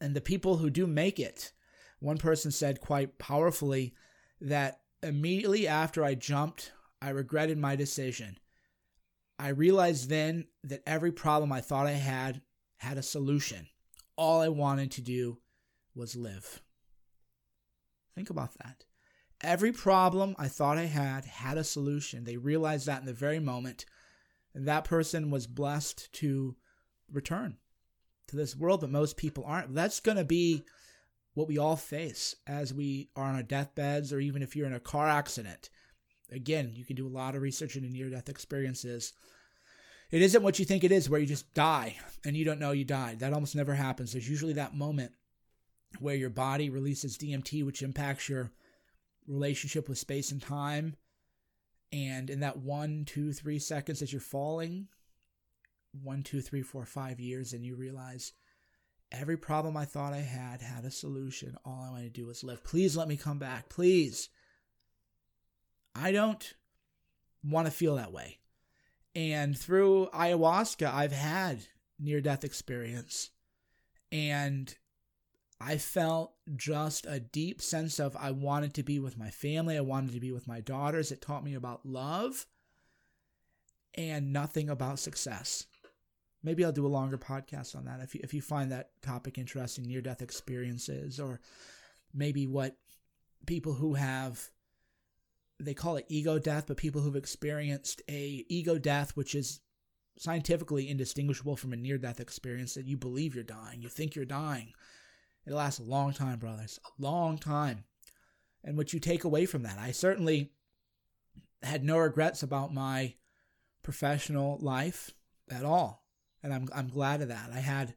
And 0.00 0.14
the 0.14 0.20
people 0.20 0.56
who 0.56 0.70
do 0.70 0.86
make 0.86 1.18
it, 1.18 1.52
one 2.00 2.18
person 2.18 2.50
said 2.50 2.80
quite 2.80 3.18
powerfully 3.18 3.94
that 4.40 4.80
immediately 5.02 5.66
after 5.66 6.04
I 6.04 6.14
jumped, 6.14 6.72
I 7.00 7.10
regretted 7.10 7.58
my 7.58 7.76
decision. 7.76 8.38
I 9.38 9.48
realized 9.48 10.08
then 10.08 10.46
that 10.64 10.82
every 10.86 11.12
problem 11.12 11.52
I 11.52 11.60
thought 11.60 11.86
I 11.86 11.92
had 11.92 12.40
had 12.78 12.98
a 12.98 13.02
solution. 13.02 13.68
All 14.16 14.40
I 14.40 14.48
wanted 14.48 14.90
to 14.92 15.02
do 15.02 15.38
was 15.94 16.16
live. 16.16 16.62
Think 18.14 18.30
about 18.30 18.54
that. 18.62 18.84
Every 19.42 19.72
problem 19.72 20.34
I 20.38 20.48
thought 20.48 20.78
I 20.78 20.84
had 20.84 21.26
had 21.26 21.58
a 21.58 21.64
solution. 21.64 22.24
They 22.24 22.38
realized 22.38 22.86
that 22.86 23.00
in 23.00 23.06
the 23.06 23.12
very 23.12 23.38
moment 23.38 23.84
that 24.54 24.84
person 24.84 25.30
was 25.30 25.46
blessed 25.46 26.10
to 26.14 26.56
return 27.12 27.58
to 28.28 28.36
this 28.36 28.56
world, 28.56 28.80
but 28.80 28.90
most 28.90 29.16
people 29.18 29.44
aren't. 29.46 29.74
That's 29.74 30.00
going 30.00 30.16
to 30.16 30.24
be 30.24 30.64
what 31.34 31.46
we 31.46 31.58
all 31.58 31.76
face 31.76 32.34
as 32.46 32.72
we 32.72 33.10
are 33.14 33.24
on 33.24 33.36
our 33.36 33.42
deathbeds, 33.42 34.12
or 34.12 34.18
even 34.18 34.42
if 34.42 34.56
you're 34.56 34.66
in 34.66 34.72
a 34.72 34.80
car 34.80 35.08
accident. 35.08 35.68
Again, 36.30 36.72
you 36.74 36.84
can 36.84 36.96
do 36.96 37.06
a 37.06 37.08
lot 37.08 37.34
of 37.34 37.42
research 37.42 37.76
into 37.76 37.88
near 37.88 38.10
death 38.10 38.28
experiences. 38.28 39.12
It 40.10 40.22
isn't 40.22 40.42
what 40.42 40.58
you 40.58 40.64
think 40.64 40.84
it 40.84 40.92
is, 40.92 41.08
where 41.08 41.20
you 41.20 41.26
just 41.26 41.52
die 41.54 41.96
and 42.24 42.36
you 42.36 42.44
don't 42.44 42.60
know 42.60 42.72
you 42.72 42.84
died. 42.84 43.20
That 43.20 43.32
almost 43.32 43.56
never 43.56 43.74
happens. 43.74 44.12
There's 44.12 44.28
usually 44.28 44.54
that 44.54 44.74
moment 44.74 45.12
where 45.98 46.14
your 46.16 46.30
body 46.30 46.70
releases 46.70 47.16
DMT, 47.16 47.64
which 47.64 47.82
impacts 47.82 48.28
your 48.28 48.50
relationship 49.26 49.88
with 49.88 49.98
space 49.98 50.30
and 50.30 50.40
time 50.40 50.96
and 51.92 52.30
in 52.30 52.40
that 52.40 52.58
one, 52.58 53.04
two, 53.04 53.32
three 53.32 53.58
seconds 53.58 54.02
as 54.02 54.12
you're 54.12 54.20
falling, 54.20 54.88
one, 56.02 56.22
two, 56.22 56.40
three, 56.40 56.62
four, 56.62 56.84
five 56.84 57.20
years, 57.20 57.52
and 57.52 57.64
you 57.64 57.76
realize 57.76 58.32
every 59.12 59.36
problem 59.36 59.76
I 59.76 59.84
thought 59.84 60.12
I 60.12 60.18
had 60.18 60.60
had 60.60 60.84
a 60.84 60.90
solution. 60.90 61.56
All 61.64 61.84
I 61.86 61.90
want 61.90 62.02
to 62.02 62.10
do 62.10 62.28
is 62.28 62.44
live. 62.44 62.64
Please 62.64 62.96
let 62.96 63.08
me 63.08 63.16
come 63.16 63.38
back. 63.38 63.68
Please. 63.68 64.28
I 65.96 66.12
don't 66.12 66.54
want 67.42 67.66
to 67.66 67.72
feel 67.72 67.96
that 67.96 68.12
way. 68.12 68.38
And 69.14 69.56
through 69.56 70.08
ayahuasca, 70.12 70.92
I've 70.92 71.12
had 71.12 71.60
near 71.98 72.20
death 72.20 72.44
experience. 72.44 73.30
And 74.12 74.74
I 75.60 75.78
felt 75.78 76.34
just 76.54 77.06
a 77.06 77.20
deep 77.20 77.62
sense 77.62 77.98
of 77.98 78.16
I 78.16 78.30
wanted 78.30 78.74
to 78.74 78.82
be 78.82 78.98
with 78.98 79.16
my 79.16 79.30
family. 79.30 79.76
I 79.76 79.80
wanted 79.80 80.12
to 80.12 80.20
be 80.20 80.32
with 80.32 80.46
my 80.46 80.60
daughters. 80.60 81.10
It 81.10 81.22
taught 81.22 81.44
me 81.44 81.54
about 81.54 81.86
love 81.86 82.46
and 83.94 84.32
nothing 84.32 84.68
about 84.68 84.98
success. 84.98 85.66
Maybe 86.42 86.64
I'll 86.64 86.72
do 86.72 86.86
a 86.86 86.88
longer 86.88 87.16
podcast 87.16 87.74
on 87.74 87.86
that 87.86 88.00
if 88.02 88.14
you, 88.14 88.20
if 88.22 88.34
you 88.34 88.42
find 88.42 88.70
that 88.70 88.90
topic 89.02 89.38
interesting, 89.38 89.86
near 89.86 90.02
death 90.02 90.20
experiences, 90.20 91.18
or 91.18 91.40
maybe 92.12 92.46
what 92.46 92.76
people 93.46 93.72
who 93.72 93.94
have 93.94 94.50
they 95.58 95.74
call 95.74 95.96
it 95.96 96.06
ego 96.08 96.38
death, 96.38 96.66
but 96.66 96.76
people 96.76 97.00
who've 97.00 97.16
experienced 97.16 98.02
a 98.08 98.44
ego 98.48 98.78
death, 98.78 99.16
which 99.16 99.34
is 99.34 99.60
scientifically 100.18 100.88
indistinguishable 100.88 101.56
from 101.56 101.72
a 101.72 101.76
near 101.76 101.98
death 101.98 102.20
experience, 102.20 102.74
that 102.74 102.86
you 102.86 102.96
believe 102.96 103.34
you're 103.34 103.44
dying, 103.44 103.80
you 103.80 103.88
think 103.88 104.14
you're 104.14 104.24
dying. 104.24 104.72
It 105.46 105.52
lasts 105.52 105.80
a 105.80 105.84
long 105.84 106.12
time, 106.12 106.38
brothers, 106.38 106.80
a 106.84 107.02
long 107.02 107.38
time. 107.38 107.84
And 108.64 108.76
what 108.76 108.92
you 108.92 108.98
take 108.98 109.24
away 109.24 109.46
from 109.46 109.62
that, 109.62 109.78
I 109.78 109.92
certainly 109.92 110.52
had 111.62 111.84
no 111.84 111.98
regrets 111.98 112.42
about 112.42 112.74
my 112.74 113.14
professional 113.82 114.58
life 114.60 115.12
at 115.50 115.64
all. 115.64 116.04
And 116.42 116.52
I'm 116.52 116.68
I'm 116.74 116.88
glad 116.88 117.22
of 117.22 117.28
that. 117.28 117.50
I 117.52 117.60
had 117.60 117.94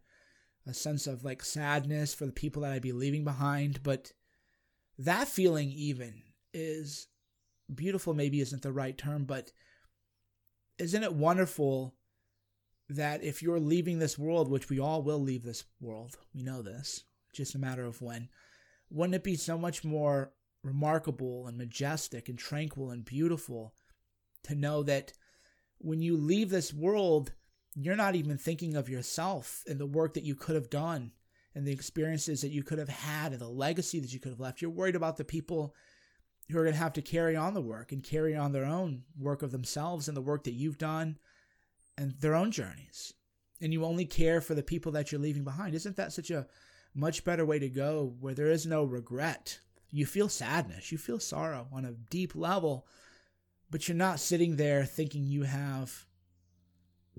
a 0.65 0.74
sense 0.74 1.08
of 1.08 1.24
like 1.24 1.43
sadness 1.43 2.13
for 2.13 2.26
the 2.26 2.32
people 2.32 2.62
that 2.62 2.72
I'd 2.72 2.82
be 2.82 2.91
leaving 2.91 3.24
behind, 3.24 3.82
but 3.84 4.13
that 5.00 5.28
feeling 5.28 5.72
even 5.72 6.22
is 6.54 7.08
beautiful 7.73 8.13
maybe 8.13 8.41
isn't 8.41 8.62
the 8.62 8.71
right 8.71 8.97
term, 8.97 9.25
but 9.25 9.51
isn't 10.77 11.03
it 11.03 11.13
wonderful 11.13 11.95
that 12.89 13.23
if 13.23 13.43
you're 13.43 13.60
leaving 13.60 13.99
this 13.99 14.17
world, 14.17 14.49
which 14.49 14.69
we 14.69 14.79
all 14.79 15.03
will 15.03 15.19
leave 15.19 15.43
this 15.43 15.65
world, 15.79 16.17
we 16.34 16.41
know 16.41 16.62
this, 16.62 17.03
just 17.34 17.55
a 17.55 17.60
matter 17.60 17.86
of 17.86 18.01
when, 18.01 18.29
wouldn't 18.89 19.15
it 19.15 19.23
be 19.23 19.36
so 19.36 19.58
much 19.58 19.84
more 19.84 20.34
remarkable 20.63 21.47
and 21.47 21.58
majestic 21.58 22.27
and 22.27 22.39
tranquil 22.39 22.89
and 22.89 23.05
beautiful 23.05 23.73
to 24.43 24.55
know 24.55 24.84
that 24.84 25.13
when 25.77 26.01
you 26.01 26.17
leave 26.17 26.49
this 26.49 26.73
world, 26.73 27.34
you're 27.75 27.95
not 27.95 28.15
even 28.15 28.38
thinking 28.38 28.75
of 28.75 28.89
yourself 28.89 29.63
and 29.67 29.79
the 29.79 29.86
work 29.86 30.15
that 30.15 30.23
you 30.23 30.36
could 30.36 30.55
have 30.55 30.69
done 30.69 31.12
and 31.55 31.65
the 31.65 31.71
experiences 31.71 32.41
that 32.41 32.51
you 32.51 32.63
could 32.63 32.79
have 32.79 32.89
had 32.89 33.32
and 33.32 33.41
the 33.41 33.47
legacy 33.47 33.99
that 33.99 34.13
you 34.13 34.19
could 34.19 34.32
have 34.32 34.39
left. 34.39 34.62
You're 34.62 34.71
worried 34.71 34.95
about 34.95 35.17
the 35.17 35.23
people 35.23 35.75
who 36.49 36.57
are 36.57 36.63
going 36.63 36.73
to 36.73 36.79
have 36.79 36.93
to 36.93 37.01
carry 37.01 37.35
on 37.35 37.53
the 37.53 37.62
work 37.62 37.91
and 37.91 38.03
carry 38.03 38.35
on 38.35 38.51
their 38.51 38.65
own 38.65 39.03
work 39.17 39.43
of 39.43 39.51
themselves 39.51 40.07
and 40.07 40.17
the 40.17 40.21
work 40.21 40.43
that 40.43 40.53
you've 40.53 40.77
done 40.77 41.17
and 41.97 42.13
their 42.19 42.35
own 42.35 42.51
journeys. 42.51 43.13
And 43.62 43.73
you 43.73 43.85
only 43.85 44.05
care 44.05 44.41
for 44.41 44.55
the 44.55 44.63
people 44.63 44.91
that 44.93 45.12
you're 45.12 45.21
leaving 45.21 45.43
behind. 45.43 45.75
Isn't 45.75 45.97
that 45.97 46.13
such 46.13 46.31
a 46.31 46.47
much 46.95 47.23
better 47.23 47.45
way 47.45 47.59
to 47.59 47.69
go 47.69 48.15
where 48.19 48.33
there 48.33 48.49
is 48.49 48.65
no 48.65 48.83
regret? 48.83 49.59
You 49.91 50.05
feel 50.05 50.29
sadness, 50.29 50.91
you 50.91 50.97
feel 50.97 51.19
sorrow 51.19 51.67
on 51.71 51.85
a 51.85 51.91
deep 51.91 52.35
level, 52.35 52.88
but 53.69 53.88
you're 53.88 53.97
not 53.97 54.19
sitting 54.19 54.55
there 54.55 54.85
thinking 54.85 55.25
you 55.25 55.43
have 55.43 56.05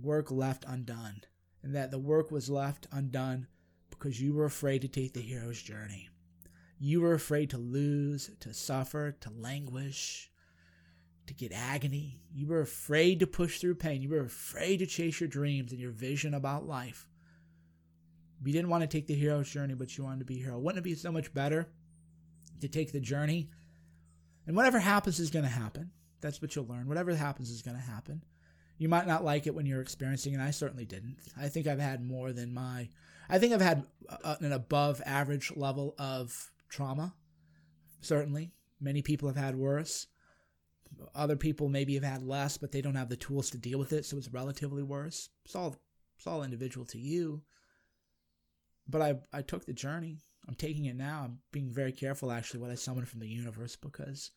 work 0.00 0.30
left 0.30 0.64
undone 0.66 1.22
and 1.62 1.74
that 1.74 1.90
the 1.90 1.98
work 1.98 2.30
was 2.30 2.48
left 2.48 2.86
undone 2.90 3.46
because 3.90 4.20
you 4.20 4.32
were 4.32 4.46
afraid 4.46 4.82
to 4.82 4.88
take 4.88 5.12
the 5.12 5.20
hero's 5.20 5.60
journey. 5.60 6.08
You 6.82 7.02
were 7.02 7.12
afraid 7.12 7.50
to 7.50 7.58
lose, 7.58 8.30
to 8.40 8.54
suffer, 8.54 9.12
to 9.20 9.30
languish, 9.30 10.30
to 11.26 11.34
get 11.34 11.52
agony. 11.52 12.22
You 12.32 12.46
were 12.46 12.62
afraid 12.62 13.20
to 13.20 13.26
push 13.26 13.60
through 13.60 13.74
pain. 13.74 14.00
You 14.00 14.08
were 14.08 14.22
afraid 14.22 14.78
to 14.78 14.86
chase 14.86 15.20
your 15.20 15.28
dreams 15.28 15.72
and 15.72 15.80
your 15.80 15.90
vision 15.90 16.32
about 16.32 16.66
life. 16.66 17.06
You 18.42 18.52
didn't 18.54 18.70
want 18.70 18.80
to 18.80 18.86
take 18.86 19.06
the 19.06 19.14
hero's 19.14 19.50
journey, 19.50 19.74
but 19.74 19.96
you 19.98 20.04
wanted 20.04 20.20
to 20.20 20.24
be 20.24 20.40
a 20.40 20.44
hero. 20.44 20.58
Wouldn't 20.58 20.78
it 20.78 20.88
be 20.88 20.94
so 20.94 21.12
much 21.12 21.34
better 21.34 21.68
to 22.62 22.68
take 22.68 22.92
the 22.92 23.00
journey? 23.00 23.50
And 24.46 24.56
whatever 24.56 24.78
happens 24.78 25.20
is 25.20 25.30
going 25.30 25.44
to 25.44 25.50
happen. 25.50 25.90
That's 26.22 26.40
what 26.40 26.56
you'll 26.56 26.66
learn. 26.66 26.88
Whatever 26.88 27.14
happens 27.14 27.50
is 27.50 27.60
going 27.60 27.76
to 27.76 27.82
happen. 27.82 28.24
You 28.78 28.88
might 28.88 29.06
not 29.06 29.22
like 29.22 29.46
it 29.46 29.54
when 29.54 29.66
you're 29.66 29.82
experiencing. 29.82 30.32
And 30.32 30.42
I 30.42 30.50
certainly 30.50 30.86
didn't. 30.86 31.18
I 31.38 31.48
think 31.48 31.66
I've 31.66 31.78
had 31.78 32.02
more 32.02 32.32
than 32.32 32.54
my. 32.54 32.88
I 33.28 33.38
think 33.38 33.52
I've 33.52 33.60
had 33.60 33.86
an 34.40 34.52
above 34.52 35.02
average 35.04 35.52
level 35.54 35.94
of 35.98 36.50
trauma. 36.70 37.14
Certainly, 38.00 38.52
many 38.80 39.02
people 39.02 39.28
have 39.28 39.36
had 39.36 39.56
worse. 39.56 40.06
Other 41.14 41.36
people 41.36 41.68
maybe 41.68 41.94
have 41.94 42.04
had 42.04 42.22
less, 42.22 42.56
but 42.56 42.72
they 42.72 42.80
don't 42.80 42.96
have 42.96 43.08
the 43.08 43.16
tools 43.16 43.50
to 43.50 43.58
deal 43.58 43.78
with 43.78 43.92
it, 43.92 44.04
so 44.06 44.16
it's 44.16 44.32
relatively 44.32 44.82
worse. 44.82 45.28
It's 45.44 45.54
all 45.54 45.76
it's 46.16 46.26
all 46.26 46.42
individual 46.42 46.86
to 46.86 46.98
you. 46.98 47.42
But 48.88 49.02
I 49.02 49.14
I 49.32 49.42
took 49.42 49.66
the 49.66 49.72
journey. 49.72 50.18
I'm 50.48 50.54
taking 50.54 50.86
it 50.86 50.96
now. 50.96 51.22
I'm 51.24 51.38
being 51.52 51.70
very 51.72 51.92
careful 51.92 52.32
actually 52.32 52.60
what 52.60 52.70
I 52.70 52.74
summon 52.74 53.04
from 53.04 53.20
the 53.20 53.28
universe 53.28 53.76
because 53.76 54.30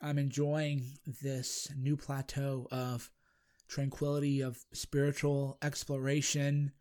I'm 0.00 0.18
enjoying 0.18 0.98
this 1.22 1.68
new 1.76 1.96
plateau 1.96 2.66
of 2.72 3.10
tranquility, 3.68 4.40
of 4.40 4.64
spiritual 4.72 5.58
exploration, 5.62 6.72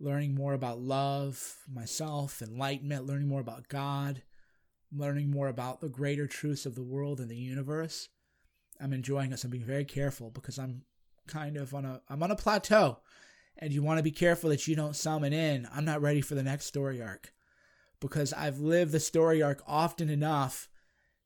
learning 0.00 0.34
more 0.34 0.54
about 0.54 0.80
love, 0.80 1.56
myself, 1.72 2.42
enlightenment, 2.42 3.06
learning 3.06 3.28
more 3.28 3.40
about 3.40 3.68
God, 3.68 4.22
learning 4.92 5.30
more 5.30 5.48
about 5.48 5.80
the 5.80 5.88
greater 5.88 6.26
truths 6.26 6.66
of 6.66 6.74
the 6.74 6.82
world 6.82 7.20
and 7.20 7.30
the 7.30 7.36
universe. 7.36 8.08
I'm 8.80 8.92
enjoying 8.92 9.30
this. 9.30 9.44
I'm 9.44 9.50
being 9.50 9.64
very 9.64 9.84
careful 9.84 10.30
because 10.30 10.58
I'm 10.58 10.82
kind 11.26 11.56
of 11.56 11.74
on 11.74 11.84
a 11.84 12.02
I'm 12.08 12.22
on 12.22 12.30
a 12.30 12.36
plateau. 12.36 12.98
And 13.56 13.72
you 13.72 13.82
want 13.82 13.98
to 13.98 14.02
be 14.02 14.10
careful 14.10 14.50
that 14.50 14.66
you 14.66 14.74
don't 14.74 14.96
summon 14.96 15.32
in. 15.32 15.68
I'm 15.72 15.84
not 15.84 16.02
ready 16.02 16.20
for 16.20 16.34
the 16.34 16.42
next 16.42 16.66
story 16.66 17.00
arc. 17.00 17.32
Because 18.00 18.32
I've 18.32 18.58
lived 18.58 18.90
the 18.90 18.98
story 18.98 19.42
arc 19.42 19.62
often 19.66 20.10
enough 20.10 20.68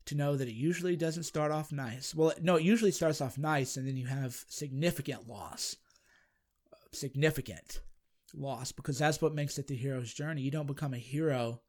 to 0.04 0.14
know 0.14 0.36
that 0.36 0.48
it 0.48 0.54
usually 0.54 0.94
doesn't 0.94 1.22
start 1.22 1.50
off 1.50 1.72
nice. 1.72 2.14
Well, 2.14 2.34
no, 2.42 2.56
it 2.56 2.64
usually 2.64 2.90
starts 2.90 3.22
off 3.22 3.38
nice 3.38 3.78
and 3.78 3.88
then 3.88 3.96
you 3.96 4.06
have 4.06 4.44
significant 4.48 5.26
loss. 5.26 5.76
Significant 6.92 7.80
loss 8.34 8.72
because 8.72 8.98
that's 8.98 9.20
what 9.20 9.34
makes 9.34 9.58
it 9.58 9.66
the 9.66 9.76
hero's 9.76 10.12
journey. 10.12 10.42
You 10.42 10.50
don't 10.50 10.66
become 10.66 10.94
a 10.94 10.98
hero 10.98 11.60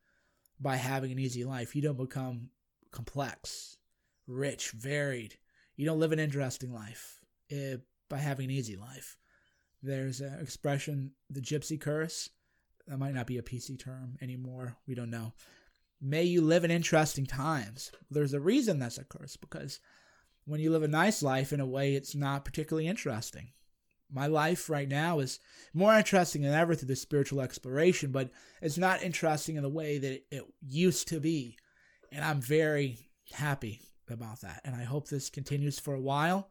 by 0.60 0.76
having 0.76 1.12
an 1.12 1.19
easy 1.19 1.43
life. 1.43 1.76
You 1.76 1.82
don't 1.82 1.98
become 1.98 2.50
complex, 2.91 3.78
rich, 4.28 4.72
varied. 4.72 5.36
You 5.76 5.86
don't 5.86 6.00
live 6.00 6.12
an 6.12 6.19
interesting 6.19 6.74
life 6.74 7.19
uh, 7.52 7.78
by 8.10 8.17
having 8.17 8.45
an 8.45 8.52
easy 8.52 8.76
life. 8.76 9.17
There's 9.82 10.19
an 10.19 10.39
expression, 10.41 11.12
the 11.30 11.41
gypsy 11.41 11.80
curse. 11.80 12.30
That 12.88 12.98
might 12.98 13.13
not 13.13 13.28
be 13.28 13.38
a 13.38 13.43
PC 13.43 13.80
term 13.80 14.17
anymore. 14.22 14.76
We 14.88 14.95
don't 14.95 15.12
know. 15.12 15.34
May 16.02 16.24
you 16.24 16.41
live 16.41 16.63
in 16.63 16.72
interesting 16.72 17.26
times. 17.26 17.91
There's 18.10 18.34
a 18.34 18.39
reason 18.39 18.80
that's 18.80 18.98
a 18.98 19.04
curse 19.04 19.38
because 19.38 19.80
when 20.45 20.60
you 20.60 20.72
live 20.72 20.84
a 20.84 20.88
nice 20.88 21.22
life, 21.22 21.54
in 21.54 21.60
a 21.60 21.65
way, 21.65 21.93
it's 21.93 22.15
not 22.15 22.45
particularly 22.45 22.88
interesting 22.88 23.52
my 24.12 24.28
life 24.28 24.69
right 24.69 24.88
now 24.88 25.19
is 25.19 25.39
more 25.74 25.95
interesting 25.95 26.41
than 26.41 26.54
ever 26.54 26.76
through 26.76 26.88
the 26.88 26.95
spiritual 26.95 27.41
exploration, 27.41 28.12
but 28.12 28.32
it's 28.62 28.78
not 28.78 29.04
interesting 29.04 29.56
in 29.56 29.63
the 29.63 29.69
way 29.69 29.98
that 29.98 30.24
it 30.32 30.43
used 30.67 31.08
to 31.10 31.19
be. 31.19 31.58
And 32.12 32.26
I'm 32.26 32.41
very 32.41 32.98
happy 33.34 33.82
about 34.10 34.41
that. 34.41 34.62
And 34.65 34.76
I 34.76 34.84
hope 34.84 35.08
this 35.08 35.30
continues 35.30 35.80
for 35.80 35.93
a 35.93 36.02
while. 36.02 36.50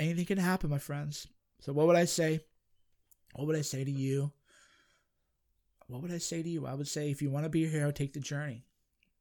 Anything 0.00 0.26
can 0.26 0.38
happen, 0.38 0.70
my 0.70 0.78
friends. 0.78 1.28
So, 1.60 1.72
what 1.72 1.86
would 1.86 1.96
I 1.96 2.04
say? 2.04 2.40
What 3.34 3.46
would 3.46 3.56
I 3.56 3.62
say 3.62 3.84
to 3.84 3.90
you? 3.90 4.32
What 5.86 6.02
would 6.02 6.12
I 6.12 6.18
say 6.18 6.42
to 6.42 6.48
you? 6.48 6.66
I 6.66 6.74
would 6.74 6.88
say 6.88 7.10
if 7.10 7.22
you 7.22 7.30
want 7.30 7.44
to 7.44 7.50
be 7.50 7.64
a 7.64 7.68
hero, 7.68 7.90
take 7.90 8.12
the 8.12 8.20
journey. 8.20 8.64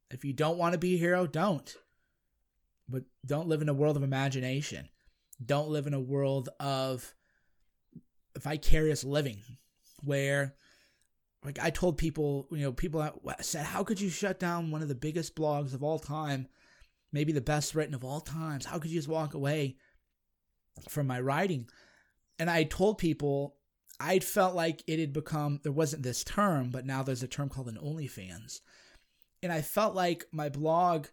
If 0.09 0.25
you 0.25 0.33
don't 0.33 0.57
want 0.57 0.73
to 0.73 0.79
be 0.79 0.95
a 0.95 0.99
hero, 0.99 1.27
don't. 1.27 1.75
But 2.89 3.03
don't 3.25 3.47
live 3.47 3.61
in 3.61 3.69
a 3.69 3.73
world 3.73 3.97
of 3.97 4.03
imagination 4.03 4.89
don't 5.43 5.69
live 5.69 5.87
in 5.87 5.93
a 5.93 5.99
world 5.99 6.49
of 6.59 7.13
vicarious 8.37 9.03
living 9.03 9.41
where 10.03 10.55
like 11.43 11.59
I 11.59 11.69
told 11.71 11.97
people, 11.97 12.47
you 12.51 12.59
know, 12.59 12.71
people 12.71 13.07
said, 13.41 13.65
"How 13.65 13.83
could 13.83 13.99
you 13.99 14.09
shut 14.09 14.39
down 14.39 14.71
one 14.71 14.81
of 14.81 14.87
the 14.87 14.95
biggest 14.95 15.35
blogs 15.35 15.73
of 15.73 15.83
all 15.83 15.99
time, 15.99 16.47
maybe 17.11 17.33
the 17.33 17.41
best 17.41 17.75
written 17.75 17.93
of 17.93 18.03
all 18.03 18.21
times? 18.21 18.65
How 18.65 18.79
could 18.79 18.91
you 18.91 18.97
just 18.97 19.09
walk 19.09 19.33
away 19.33 19.77
from 20.87 21.07
my 21.07 21.19
writing?" 21.19 21.69
And 22.39 22.49
I 22.49 22.63
told 22.63 22.97
people 22.97 23.57
I 23.99 24.19
felt 24.19 24.55
like 24.55 24.83
it 24.87 24.99
had 24.99 25.13
become 25.13 25.59
there 25.63 25.71
wasn't 25.71 26.03
this 26.03 26.23
term, 26.23 26.69
but 26.69 26.85
now 26.85 27.03
there's 27.03 27.23
a 27.23 27.27
term 27.27 27.49
called 27.49 27.67
an 27.67 27.77
OnlyFans, 27.77 28.61
and 29.41 29.51
I 29.51 29.61
felt 29.61 29.95
like 29.95 30.25
my 30.31 30.49
blog 30.49 31.07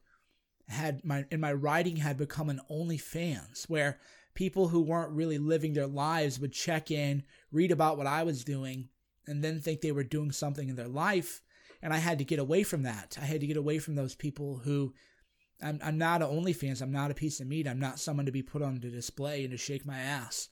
had 0.71 1.05
my 1.05 1.25
and 1.31 1.41
my 1.41 1.53
writing 1.53 1.97
had 1.97 2.17
become 2.17 2.49
an 2.49 2.61
OnlyFans 2.71 3.65
where 3.69 3.99
people 4.35 4.69
who 4.69 4.81
weren't 4.81 5.13
really 5.13 5.39
living 5.39 5.75
their 5.75 5.87
lives 5.87 6.39
would 6.39 6.53
check 6.53 6.91
in, 6.91 7.25
read 7.53 7.73
about 7.73 7.99
what 7.99 8.07
I 8.07 8.23
was 8.23 8.45
doing, 8.45 8.89
and 9.27 9.43
then 9.43 9.61
think 9.61 9.81
they 9.81 9.93
were 9.93 10.05
doing 10.05 10.33
something 10.33 10.69
in 10.69 10.77
their 10.77 10.89
life. 10.89 11.41
And 11.83 11.93
I 11.93 11.99
had 11.99 12.19
to 12.19 12.25
get 12.25 12.39
away 12.39 12.63
from 12.63 12.83
that. 12.83 13.19
I 13.21 13.25
had 13.25 13.41
to 13.41 13.47
get 13.47 13.57
away 13.57 13.79
from 13.79 13.95
those 13.95 14.15
people 14.15 14.61
who 14.65 14.95
I'm, 15.63 15.81
I'm 15.83 15.99
not 15.99 16.23
an 16.23 16.29
OnlyFans. 16.29 16.83
I'm 16.83 16.93
not 16.93 17.11
a 17.11 17.15
piece 17.15 17.41
of 17.41 17.47
meat. 17.47 17.67
I'm 17.67 17.81
not 17.81 17.99
someone 17.99 18.27
to 18.27 18.33
be 18.33 18.43
put 18.43 18.63
on 18.63 18.81
the 18.81 18.91
display 18.91 19.43
and 19.43 19.51
to 19.51 19.57
shake 19.57 19.87
my 19.87 19.99
ass 19.99 20.49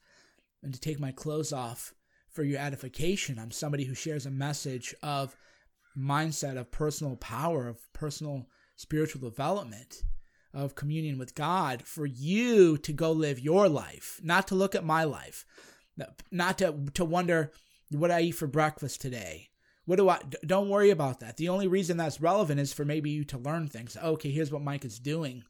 and 0.63 0.73
to 0.73 0.81
take 0.81 0.99
my 0.99 1.13
clothes 1.13 1.53
off 1.53 1.95
for 2.31 2.43
your 2.43 2.61
edification. 2.61 3.39
I'm 3.39 3.51
somebody 3.51 3.85
who 3.85 3.95
shares 3.95 4.27
a 4.27 4.31
message 4.31 4.95
of 5.03 5.37
mindset 5.97 6.57
of 6.57 6.71
personal 6.71 7.17
power, 7.17 7.69
of 7.69 7.93
personal 7.93 8.47
spiritual 8.79 9.21
development, 9.21 10.05
of 10.55 10.75
communion 10.75 11.19
with 11.19 11.35
God 11.35 11.83
for 11.83 12.07
you 12.07 12.79
to 12.79 12.93
go 12.93 13.12
live 13.12 13.38
your 13.38 13.69
life, 13.69 14.21
not 14.23 14.49
to 14.49 14.55
look 14.55 14.75
at 14.75 14.85
my 14.85 15.05
life, 15.05 15.45
not 16.31 16.59
to, 16.59 16.87
to 16.95 17.05
wonder 17.05 17.53
what 17.91 18.11
I 18.11 18.23
eat 18.23 18.33
for 18.33 18.47
breakfast 18.47 19.01
today. 19.01 19.49
What 19.85 19.97
do 19.97 20.09
I 20.09 20.21
don't 20.47 20.69
worry 20.69 20.91
about 20.91 21.21
that. 21.21 21.38
The 21.38 21.49
only 21.49 21.67
reason 21.67 21.97
that's 21.97 22.21
relevant 22.21 22.61
is 22.61 22.73
for 22.73 22.85
maybe 22.85 23.11
you 23.11 23.25
to 23.25 23.38
learn 23.38 23.69
things. 23.69 23.97
Okay, 23.97 24.31
here's 24.31 24.53
what 24.53 24.62
Mike 24.62 24.85
is 24.85 24.99
doing. 24.99 25.45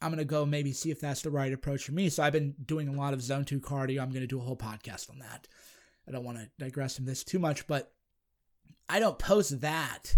I'm 0.00 0.10
going 0.10 0.18
to 0.18 0.24
go 0.24 0.44
maybe 0.44 0.72
see 0.72 0.90
if 0.90 1.00
that's 1.00 1.22
the 1.22 1.30
right 1.30 1.52
approach 1.52 1.84
for 1.84 1.92
me. 1.92 2.08
So 2.08 2.22
I've 2.22 2.32
been 2.32 2.54
doing 2.64 2.88
a 2.88 2.92
lot 2.92 3.14
of 3.14 3.22
zone 3.22 3.44
2 3.44 3.60
cardio. 3.60 4.02
I'm 4.02 4.10
going 4.10 4.22
to 4.22 4.26
do 4.26 4.40
a 4.40 4.44
whole 4.44 4.56
podcast 4.56 5.08
on 5.10 5.18
that. 5.20 5.46
I 6.08 6.12
don't 6.12 6.24
want 6.24 6.38
to 6.38 6.50
digress 6.58 6.96
from 6.96 7.04
this 7.04 7.22
too 7.22 7.38
much, 7.38 7.66
but 7.66 7.92
I 8.88 8.98
don't 8.98 9.18
post 9.18 9.60
that 9.60 10.16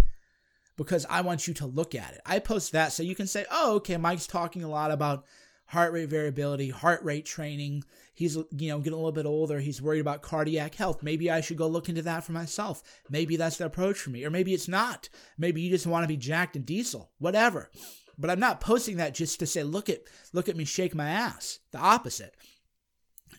because 0.77 1.07
I 1.09 1.23
want 1.23 1.49
you 1.49 1.55
to 1.55 1.67
look 1.67 1.95
at 1.95 2.15
it. 2.15 2.21
I 2.27 2.39
post 2.39 2.73
that 2.73 2.93
so 2.93 3.03
you 3.03 3.15
can 3.15 3.27
say, 3.27 3.45
oh, 3.51 3.77
okay, 3.77 3.97
Mike's 3.97 4.27
talking 4.27 4.63
a 4.63 4.69
lot 4.69 4.91
about 4.91 5.25
heart 5.67 5.93
rate 5.93 6.09
variability, 6.09 6.71
heart 6.71 7.03
rate 7.03 7.27
training. 7.27 7.85
He's, 8.15 8.37
you 8.37 8.69
know, 8.69 8.79
getting 8.79 8.93
a 8.93 8.97
little 8.97 9.13
bit 9.13 9.27
older. 9.27 9.59
He's 9.59 9.83
worried 9.83 10.01
about 10.01 10.23
cardiac 10.23 10.75
health. 10.75 11.03
Maybe 11.03 11.31
I 11.31 11.41
should 11.41 11.59
go 11.59 11.67
look 11.67 11.89
into 11.89 12.03
that 12.03 12.25
for 12.25 12.33
myself. 12.33 12.83
Maybe 13.11 13.37
that's 13.37 13.59
the 13.59 13.67
approach 13.67 13.99
for 13.99 14.11
me. 14.11 14.25
Or 14.25 14.31
maybe 14.31 14.55
it's 14.55 14.69
not. 14.69 15.09
Maybe 15.37 15.61
you 15.61 15.71
just 15.71 15.87
want 15.87 16.05
to 16.05 16.09
be 16.09 16.17
jacked 16.17 16.57
and 16.57 16.65
diesel, 16.65 17.11
whatever. 17.19 17.71
But 18.19 18.31
I'm 18.31 18.41
not 18.41 18.61
posting 18.61 18.97
that 18.97 19.15
just 19.15 19.39
to 19.41 19.47
say, 19.47 19.63
look 19.63 19.91
at, 19.91 20.03
look 20.33 20.49
at 20.49 20.57
me 20.57 20.65
shake 20.65 20.95
my 20.95 21.11
ass. 21.11 21.59
The 21.73 21.79
opposite. 21.79 22.35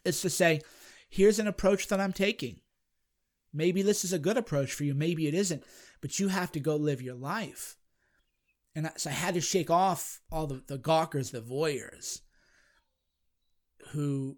It's 0.06 0.21
to 0.21 0.30
say, 0.30 0.62
here's 1.10 1.39
an 1.39 1.47
approach 1.47 1.88
that 1.88 2.00
I'm 2.00 2.13
taking. 2.13 2.60
Maybe 3.54 3.82
this 3.82 4.04
is 4.04 4.14
a 4.14 4.20
good 4.20 4.38
approach 4.38 4.74
for 4.74 4.84
you. 4.84 4.94
Maybe 4.94 5.28
it 5.28 5.34
isn't, 5.34 5.64
but 6.02 6.20
you 6.20 6.28
have 6.28 6.52
to 6.54 6.60
go 6.60 6.76
live 6.76 7.02
your 7.02 7.16
life. 7.16 7.78
And 8.76 8.92
so 8.98 9.10
I 9.10 9.14
had 9.14 9.34
to 9.34 9.42
shake 9.42 9.72
off 9.72 10.22
all 10.32 10.46
the, 10.46 10.62
the 10.68 10.78
gawkers, 10.78 11.32
the 11.32 11.42
voyeurs, 11.42 12.22
who 13.92 14.38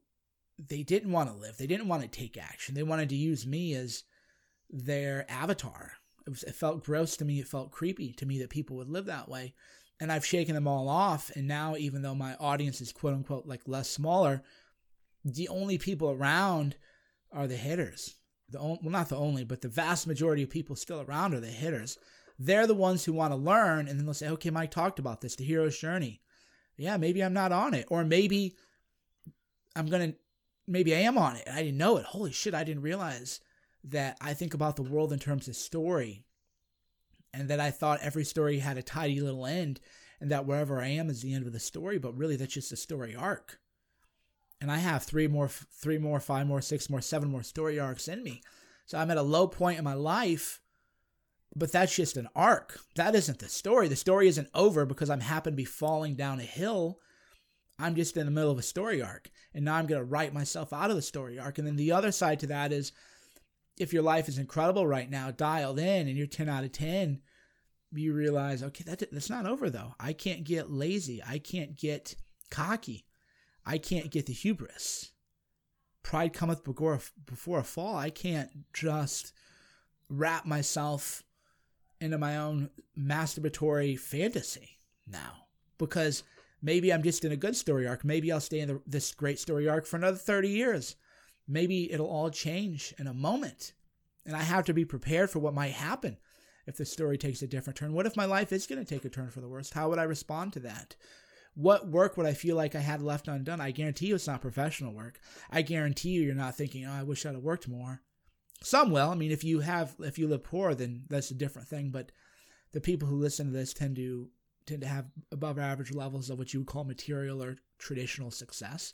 they 0.58 0.84
didn't 0.84 1.12
want 1.12 1.30
to 1.30 1.36
live. 1.36 1.58
They 1.58 1.68
didn't 1.68 1.88
want 1.88 2.04
to 2.04 2.08
take 2.08 2.38
action. 2.38 2.76
They 2.76 2.84
wanted 2.84 3.10
to 3.10 3.16
use 3.16 3.46
me 3.46 3.74
as 3.74 4.04
their 4.70 5.26
avatar. 5.30 5.92
It, 6.26 6.30
was, 6.30 6.44
it 6.44 6.56
felt 6.56 6.86
gross 6.86 7.18
to 7.18 7.26
me. 7.26 7.40
It 7.40 7.48
felt 7.48 7.72
creepy 7.72 8.14
to 8.14 8.26
me 8.26 8.40
that 8.40 8.50
people 8.50 8.78
would 8.78 8.90
live 8.90 9.06
that 9.06 9.28
way. 9.28 9.56
And 10.00 10.12
I've 10.12 10.26
shaken 10.26 10.56
them 10.56 10.68
all 10.68 10.88
off. 10.88 11.32
And 11.36 11.48
now, 11.48 11.76
even 11.76 12.02
though 12.02 12.16
my 12.16 12.36
audience 12.36 12.80
is 12.80 12.94
quote 12.94 13.14
unquote 13.14 13.46
like 13.46 13.62
less 13.68 13.90
smaller, 13.90 14.44
the 15.26 15.50
only 15.50 15.78
people 15.78 16.12
around 16.12 16.78
are 17.32 17.48
the 17.48 17.58
hitters 17.58 18.16
the 18.52 18.60
well 18.60 18.80
not 18.84 19.10
the 19.10 19.16
only, 19.16 19.44
but 19.44 19.62
the 19.62 19.68
vast 19.68 20.08
majority 20.08 20.44
of 20.44 20.50
people 20.50 20.76
still 20.76 21.02
around 21.02 21.34
are 21.34 21.40
the 21.40 21.48
hitters. 21.48 21.98
They're 22.38 22.68
the 22.68 22.74
ones 22.74 23.04
who 23.04 23.14
want 23.14 23.34
to 23.34 23.38
learn, 23.38 23.88
and 23.88 24.00
then 24.00 24.06
they'll 24.06 24.14
say, 24.14 24.30
"Okay, 24.30 24.50
Mike 24.50 24.72
talked 24.72 25.00
about 25.00 25.22
this, 25.22 25.36
the 25.36 25.44
hero's 25.44 25.78
journey. 25.78 26.22
Yeah, 26.78 26.98
maybe 26.98 27.22
I'm 27.24 27.34
not 27.34 27.52
on 27.52 27.74
it, 27.74 27.88
or 27.90 28.06
maybe 28.06 28.56
I'm 29.76 29.88
gonna, 29.88 30.14
maybe 30.68 30.96
I 30.96 31.00
am 31.00 31.18
on 31.18 31.36
it. 31.36 31.48
I 31.52 31.64
didn't 31.64 31.78
know 31.78 31.98
it. 31.98 32.06
Holy 32.06 32.32
shit, 32.32 32.54
I 32.54 32.64
didn't 32.64 32.84
realize 32.84 33.42
that 33.84 34.18
I 34.22 34.34
think 34.34 34.54
about 34.54 34.76
the 34.76 34.84
world 34.84 35.12
in 35.14 35.20
terms 35.20 35.48
of 35.48 35.56
story, 35.56 36.24
and 37.34 37.50
that 37.50 37.60
I 37.60 37.72
thought 37.72 38.00
every 38.02 38.26
story 38.26 38.60
had 38.60 38.78
a 38.78 38.84
tidy 38.84 39.20
little 39.20 39.46
end, 39.46 39.80
and 40.22 40.32
that 40.32 40.46
wherever 40.46 40.82
I 40.82 40.88
am 40.88 41.10
is 41.10 41.22
the 41.22 41.34
end 41.34 41.46
of 41.46 41.54
the 41.54 41.60
story. 41.60 41.98
But 41.98 42.18
really, 42.18 42.36
that's 42.36 42.54
just 42.54 42.72
a 42.72 42.78
story 42.78 43.16
arc 43.16 43.60
and 44.62 44.72
I 44.72 44.78
have 44.78 45.04
three 45.04 45.28
more, 45.28 45.48
three 45.48 45.98
more, 45.98 46.20
five 46.20 46.48
more, 46.48 46.62
six 46.62 46.90
more, 46.90 47.02
seven 47.02 47.30
more 47.30 47.44
story 47.44 47.80
arcs 47.80 48.08
in 48.08 48.24
me. 48.24 48.42
So 48.86 48.98
I'm 48.98 49.12
at 49.12 49.18
a 49.18 49.22
low 49.22 49.48
point 49.48 49.78
in 49.78 49.84
my 49.84 49.94
life, 49.94 50.60
but 51.56 51.72
that's 51.72 51.96
just 51.96 52.18
an 52.18 52.28
arc. 52.36 52.80
That 52.96 53.16
isn't 53.16 53.40
the 53.40 53.48
story. 53.48 53.88
The 53.88 53.96
story 53.96 54.28
isn't 54.28 54.50
over 54.54 54.86
because 54.86 55.10
I'm 55.10 55.22
happen 55.22 55.54
to 55.54 55.58
be 55.58 55.66
falling 55.66 56.16
down 56.16 56.40
a 56.40 56.44
hill. 56.44 57.00
I'm 57.78 57.96
just 57.96 58.18
in 58.18 58.26
the 58.26 58.32
middle 58.32 58.52
of 58.52 58.58
a 58.58 58.64
story 58.64 59.02
arc, 59.02 59.30
and 59.54 59.64
now 59.64 59.76
I'm 59.76 59.88
going 59.88 60.02
to 60.02 60.06
write 60.06 60.34
myself 60.34 60.74
out 60.74 60.90
of 60.90 60.98
the 60.98 61.02
story 61.02 61.40
arc. 61.40 61.58
And 61.58 61.66
then 61.66 61.78
the 61.78 61.94
other 61.94 62.12
side 62.12 62.40
to 62.42 62.48
that 62.48 62.74
is, 62.74 62.92
if 63.78 63.94
your 63.94 64.04
life 64.04 64.28
is 64.28 64.38
incredible 64.38 64.86
right 64.86 65.10
now, 65.10 65.32
dialed 65.32 65.80
in, 65.80 66.08
and 66.08 66.18
you're 66.18 66.28
10 66.28 66.50
out 66.50 66.66
of 66.66 66.74
10, 66.74 67.22
you 67.94 68.14
realize, 68.14 68.62
okay, 68.62 68.84
that, 68.86 69.04
that's 69.12 69.30
not 69.30 69.46
over 69.46 69.70
though. 69.70 69.96
I 70.00 70.14
can't 70.14 70.44
get 70.44 70.70
lazy. 70.70 71.24
I 71.26 71.40
can't 71.40 71.78
get 71.78 72.16
cocky. 72.52 73.06
I 73.66 73.78
can't 73.78 74.12
get 74.12 74.26
the 74.26 74.34
hubris. 74.34 75.12
Pride 76.04 76.34
cometh 76.34 76.64
before, 76.64 77.00
before 77.26 77.60
a 77.60 77.64
fall. 77.64 77.96
I 77.96 78.10
can't 78.10 78.50
just 78.74 79.34
wrap 80.10 80.46
myself 80.46 81.24
into 82.02 82.18
my 82.18 82.38
own 82.38 82.70
masturbatory 82.98 83.98
fantasy 84.00 84.78
now 85.06 85.48
because 85.78 86.24
maybe 86.62 86.92
I'm 86.92 87.04
just 87.04 87.26
in 87.26 87.32
a 87.32 87.38
good 87.38 87.56
story 87.56 87.88
arc. 87.88 88.04
Maybe 88.04 88.32
I'll 88.32 88.40
stay 88.40 88.60
in 88.60 88.70
the, 88.70 88.82
this 88.88 89.14
great 89.14 89.40
story 89.40 89.68
arc 89.68 89.86
for 89.86 89.98
another 89.98 90.18
30 90.18 90.50
years. 90.50 90.96
Maybe 91.48 91.92
it'll 91.92 92.10
all 92.10 92.30
change 92.30 92.94
in 92.98 93.08
a 93.08 93.14
moment. 93.14 93.74
And 94.26 94.36
I 94.36 94.44
have 94.44 94.66
to 94.66 94.74
be 94.74 94.86
prepared 94.86 95.30
for 95.30 95.40
what 95.40 95.54
might 95.54 95.72
happen 95.72 96.18
if 96.68 96.78
the 96.78 96.86
story 96.86 97.18
takes 97.18 97.42
a 97.42 97.48
different 97.48 97.78
turn. 97.78 97.94
What 97.94 98.06
if 98.06 98.16
my 98.16 98.26
life 98.26 98.52
is 98.52 98.68
going 98.68 98.84
to 98.84 98.88
take 98.88 99.06
a 99.06 99.10
turn 99.10 99.32
for 99.32 99.42
the 99.42 99.48
worst? 99.48 99.74
How 99.74 99.90
would 99.90 100.00
I 100.00 100.04
respond 100.04 100.54
to 100.54 100.60
that? 100.62 100.96
What 101.60 101.90
work 101.90 102.16
would 102.16 102.26
I 102.26 102.34
feel 102.34 102.56
like 102.56 102.74
I 102.74 102.80
had 102.80 103.02
left 103.02 103.28
undone? 103.28 103.60
I 103.60 103.72
guarantee 103.72 104.08
you 104.08 104.16
it's 104.16 104.28
not 104.28 104.40
professional 104.40 104.94
work. 104.94 105.20
I 105.52 105.62
guarantee 105.62 106.12
you 106.12 106.22
you're 106.22 106.34
not 106.34 106.56
thinking, 106.56 106.86
oh, 106.86 106.94
I 106.94 107.04
wish 107.04 107.26
I'd 107.26 107.34
have 107.34 107.44
worked 107.44 107.68
more. 107.68 108.02
Some 108.64 108.92
will. 108.92 109.10
I 109.10 109.16
mean, 109.16 109.32
if 109.32 109.44
you 109.44 109.60
have, 109.60 109.94
if 110.00 110.18
you 110.18 110.30
live 110.30 110.46
poor, 110.46 110.74
then 110.74 111.04
that's 111.10 111.32
a 111.32 111.36
different 111.36 111.68
thing. 111.68 111.90
But 111.90 112.14
the 112.72 112.80
people 112.80 113.10
who 113.10 113.18
listen 113.18 113.48
to 113.48 113.52
this 113.52 113.74
tend 113.74 113.98
to 113.98 114.30
tend 114.66 114.82
to 114.82 114.88
have 114.88 115.08
above 115.34 115.60
average 115.60 115.94
levels 115.94 116.30
of 116.30 116.38
what 116.38 116.54
you 116.54 116.62
would 116.62 116.68
call 116.68 116.86
material 116.86 117.44
or 117.44 117.58
traditional 117.78 118.32
success. 118.32 118.94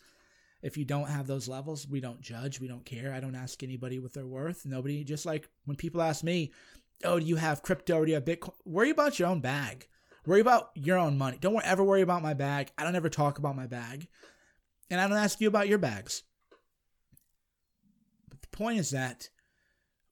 If 0.64 0.76
you 0.76 0.86
don't 0.86 1.10
have 1.10 1.28
those 1.28 1.48
levels, 1.48 1.88
we 1.88 2.00
don't 2.00 2.22
judge. 2.22 2.60
We 2.60 2.68
don't 2.68 2.86
care. 2.86 3.14
I 3.14 3.20
don't 3.20 3.36
ask 3.36 3.62
anybody 3.62 4.00
what 4.00 4.14
they're 4.14 4.26
worth. 4.26 4.66
Nobody, 4.66 5.04
just 5.04 5.26
like 5.26 5.50
when 5.66 5.78
people 5.78 6.02
ask 6.02 6.24
me, 6.24 6.52
oh, 7.04 7.20
do 7.20 7.26
you 7.26 7.36
have 7.36 7.62
crypto 7.62 8.04
do 8.04 8.10
you 8.10 8.16
have 8.16 8.26
Bitcoin? 8.26 8.56
Worry 8.66 8.90
about 8.90 9.20
your 9.20 9.28
own 9.28 9.42
bag. 9.42 9.88
Worry 10.26 10.42
about 10.42 10.72
your 10.74 10.98
own 10.98 11.18
money. 11.18 11.38
Don't 11.40 11.64
ever 11.64 11.84
worry 11.84 12.02
about 12.02 12.24
my 12.24 12.34
bag. 12.34 12.72
I 12.78 12.84
don't 12.84 12.96
ever 12.96 13.10
talk 13.10 13.38
about 13.38 13.56
my 13.56 13.68
bag. 13.68 14.08
And 14.90 15.00
I 15.00 15.08
don't 15.08 15.18
ask 15.18 15.40
you 15.40 15.48
about 15.48 15.68
your 15.68 15.78
bags. 15.78 16.24
But 18.30 18.42
the 18.42 18.48
point 18.50 18.80
is 18.80 18.92
that 18.92 19.30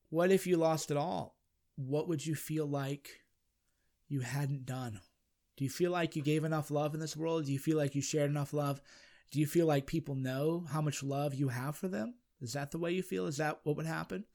what 0.09 0.31
if 0.31 0.45
you 0.45 0.57
lost 0.57 0.91
it 0.91 0.97
all? 0.97 1.35
What 1.75 2.07
would 2.07 2.25
you 2.25 2.35
feel 2.35 2.67
like 2.67 3.21
you 4.07 4.19
hadn't 4.19 4.65
done? 4.65 4.99
Do 5.57 5.63
you 5.63 5.69
feel 5.69 5.91
like 5.91 6.15
you 6.15 6.21
gave 6.21 6.43
enough 6.43 6.69
love 6.69 6.93
in 6.93 6.99
this 6.99 7.17
world? 7.17 7.45
Do 7.45 7.53
you 7.53 7.59
feel 7.59 7.77
like 7.77 7.95
you 7.95 8.01
shared 8.01 8.29
enough 8.29 8.53
love? 8.53 8.81
Do 9.31 9.39
you 9.39 9.47
feel 9.47 9.65
like 9.65 9.87
people 9.87 10.13
know 10.13 10.65
how 10.71 10.81
much 10.81 11.01
love 11.01 11.33
you 11.33 11.47
have 11.47 11.75
for 11.75 11.87
them? 11.87 12.15
Is 12.41 12.53
that 12.53 12.69
the 12.69 12.77
way 12.77 12.91
you 12.91 13.01
feel? 13.01 13.25
Is 13.25 13.37
that 13.37 13.59
what 13.63 13.75
would 13.77 13.85
happen? 13.87 14.25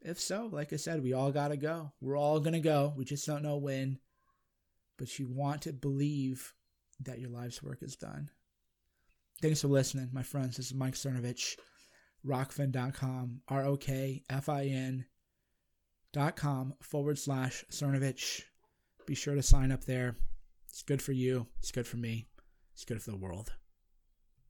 If 0.00 0.18
so, 0.18 0.48
like 0.50 0.72
I 0.72 0.76
said, 0.76 1.02
we 1.02 1.12
all 1.12 1.30
got 1.30 1.48
to 1.48 1.56
go. 1.56 1.92
We're 2.00 2.16
all 2.16 2.40
going 2.40 2.54
to 2.54 2.60
go. 2.60 2.94
We 2.96 3.04
just 3.04 3.26
don't 3.26 3.42
know 3.42 3.56
when 3.56 3.98
but 5.02 5.18
you 5.18 5.26
want 5.28 5.62
to 5.62 5.72
believe 5.72 6.54
that 7.00 7.18
your 7.18 7.28
life's 7.28 7.60
work 7.60 7.82
is 7.82 7.96
done. 7.96 8.30
Thanks 9.40 9.60
for 9.60 9.66
listening, 9.66 10.10
my 10.12 10.22
friends. 10.22 10.56
This 10.56 10.66
is 10.66 10.74
Mike 10.74 10.94
Cernovich, 10.94 11.56
rokfin.com, 12.24 13.40
R 13.48 13.64
O 13.64 13.76
K 13.76 14.22
F 14.30 14.48
I 14.48 14.66
N 14.66 15.04
dot 16.12 16.36
com 16.36 16.74
forward 16.80 17.18
slash 17.18 17.64
Cernovich. 17.68 18.42
Be 19.04 19.16
sure 19.16 19.34
to 19.34 19.42
sign 19.42 19.72
up 19.72 19.82
there. 19.86 20.14
It's 20.68 20.84
good 20.84 21.02
for 21.02 21.10
you, 21.10 21.48
it's 21.58 21.72
good 21.72 21.88
for 21.88 21.96
me, 21.96 22.28
it's 22.72 22.84
good 22.84 23.02
for 23.02 23.10
the 23.10 23.16
world. 23.16 23.52